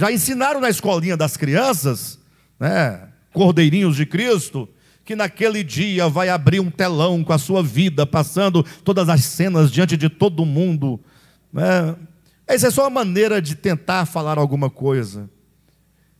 [0.00, 2.18] já ensinaram na escolinha das crianças,
[2.58, 4.66] né, cordeirinhos de Cristo,
[5.04, 9.70] que naquele dia vai abrir um telão com a sua vida, passando todas as cenas
[9.70, 10.98] diante de todo mundo.
[11.52, 11.94] Né?
[12.46, 15.28] Essa é só uma maneira de tentar falar alguma coisa.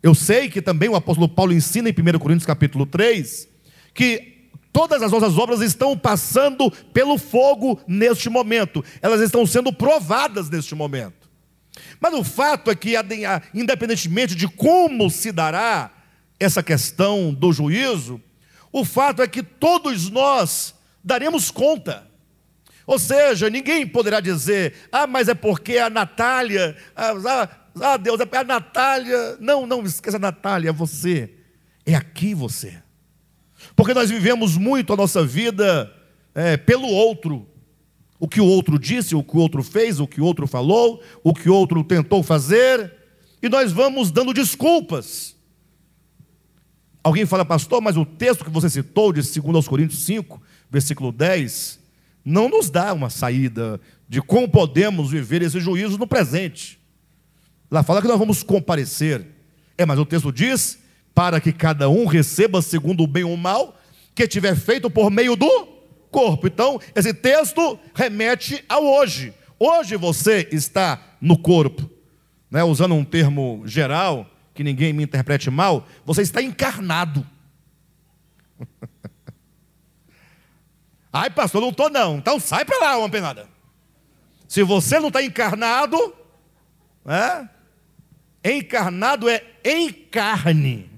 [0.02, 3.48] Eu sei que também o apóstolo Paulo ensina em 1 Coríntios capítulo 3
[3.94, 10.50] que todas as nossas obras estão passando pelo fogo neste momento, elas estão sendo provadas
[10.50, 11.19] neste momento.
[12.00, 12.94] Mas o fato é que,
[13.52, 15.90] independentemente de como se dará
[16.38, 18.20] essa questão do juízo,
[18.72, 20.74] o fato é que todos nós
[21.04, 22.08] daremos conta.
[22.86, 27.48] Ou seja, ninguém poderá dizer, ah, mas é porque a Natália, ah,
[27.80, 29.36] ah, Deus, é a Natália.
[29.38, 31.34] Não, não esqueça a Natália, é você.
[31.84, 32.82] É aqui você.
[33.76, 35.92] Porque nós vivemos muito a nossa vida
[36.34, 37.49] é, pelo outro
[38.20, 41.02] o que o outro disse, o que o outro fez, o que o outro falou,
[41.24, 42.92] o que o outro tentou fazer,
[43.42, 45.34] e nós vamos dando desculpas.
[47.02, 50.40] Alguém fala, pastor, mas o texto que você citou de 2 Coríntios 5,
[50.70, 51.80] versículo 10,
[52.22, 56.78] não nos dá uma saída de como podemos viver esse juízo no presente.
[57.70, 59.26] Lá fala que nós vamos comparecer.
[59.78, 60.78] É, mas o texto diz:
[61.14, 63.80] para que cada um receba segundo o bem ou o mal
[64.14, 65.69] que tiver feito por meio do
[66.10, 66.46] corpo.
[66.46, 69.32] Então, esse texto remete ao hoje.
[69.58, 71.90] Hoje você está no corpo.
[72.50, 72.64] Né?
[72.64, 77.26] Usando um termo geral, que ninguém me interprete mal, você está encarnado.
[81.12, 82.18] Ai, pastor, não estou não.
[82.18, 83.48] Então sai para lá, uma penada.
[84.46, 86.14] Se você não está encarnado,
[87.04, 87.48] né?
[88.42, 90.90] Encarnado é em carne.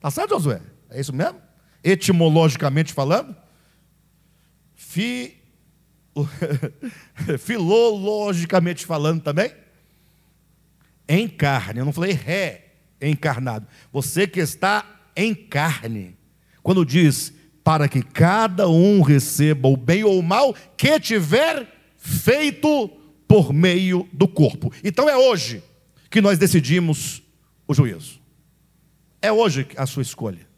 [0.00, 0.62] Tá certo, Josué?
[0.88, 1.40] É isso mesmo?
[1.82, 3.34] Etimologicamente falando?
[4.74, 5.36] Fi...
[7.38, 9.52] Filologicamente falando também?
[11.08, 11.80] Em carne.
[11.80, 12.70] Eu não falei ré
[13.00, 13.66] encarnado.
[13.92, 14.84] Você que está
[15.16, 16.16] em carne.
[16.62, 17.32] Quando diz
[17.62, 21.66] para que cada um receba o bem ou o mal que tiver
[21.96, 22.88] feito
[23.28, 24.72] por meio do corpo.
[24.82, 25.62] Então é hoje
[26.10, 27.22] que nós decidimos
[27.68, 28.18] o juízo.
[29.22, 30.49] É hoje a sua escolha.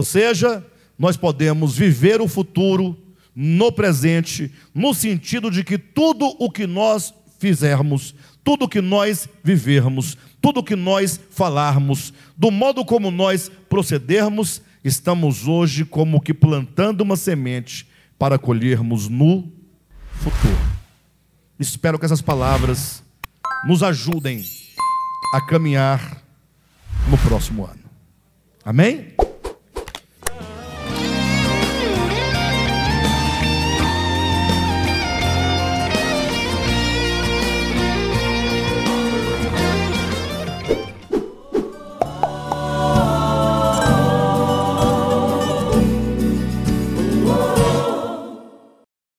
[0.00, 0.66] Ou seja,
[0.98, 2.96] nós podemos viver o futuro
[3.36, 9.28] no presente, no sentido de que tudo o que nós fizermos, tudo o que nós
[9.44, 16.32] vivermos, tudo o que nós falarmos, do modo como nós procedermos, estamos hoje como que
[16.32, 17.86] plantando uma semente
[18.18, 19.52] para colhermos no
[20.14, 20.56] futuro.
[21.58, 23.02] Espero que essas palavras
[23.66, 24.42] nos ajudem
[25.34, 26.22] a caminhar
[27.06, 27.84] no próximo ano.
[28.64, 29.12] Amém?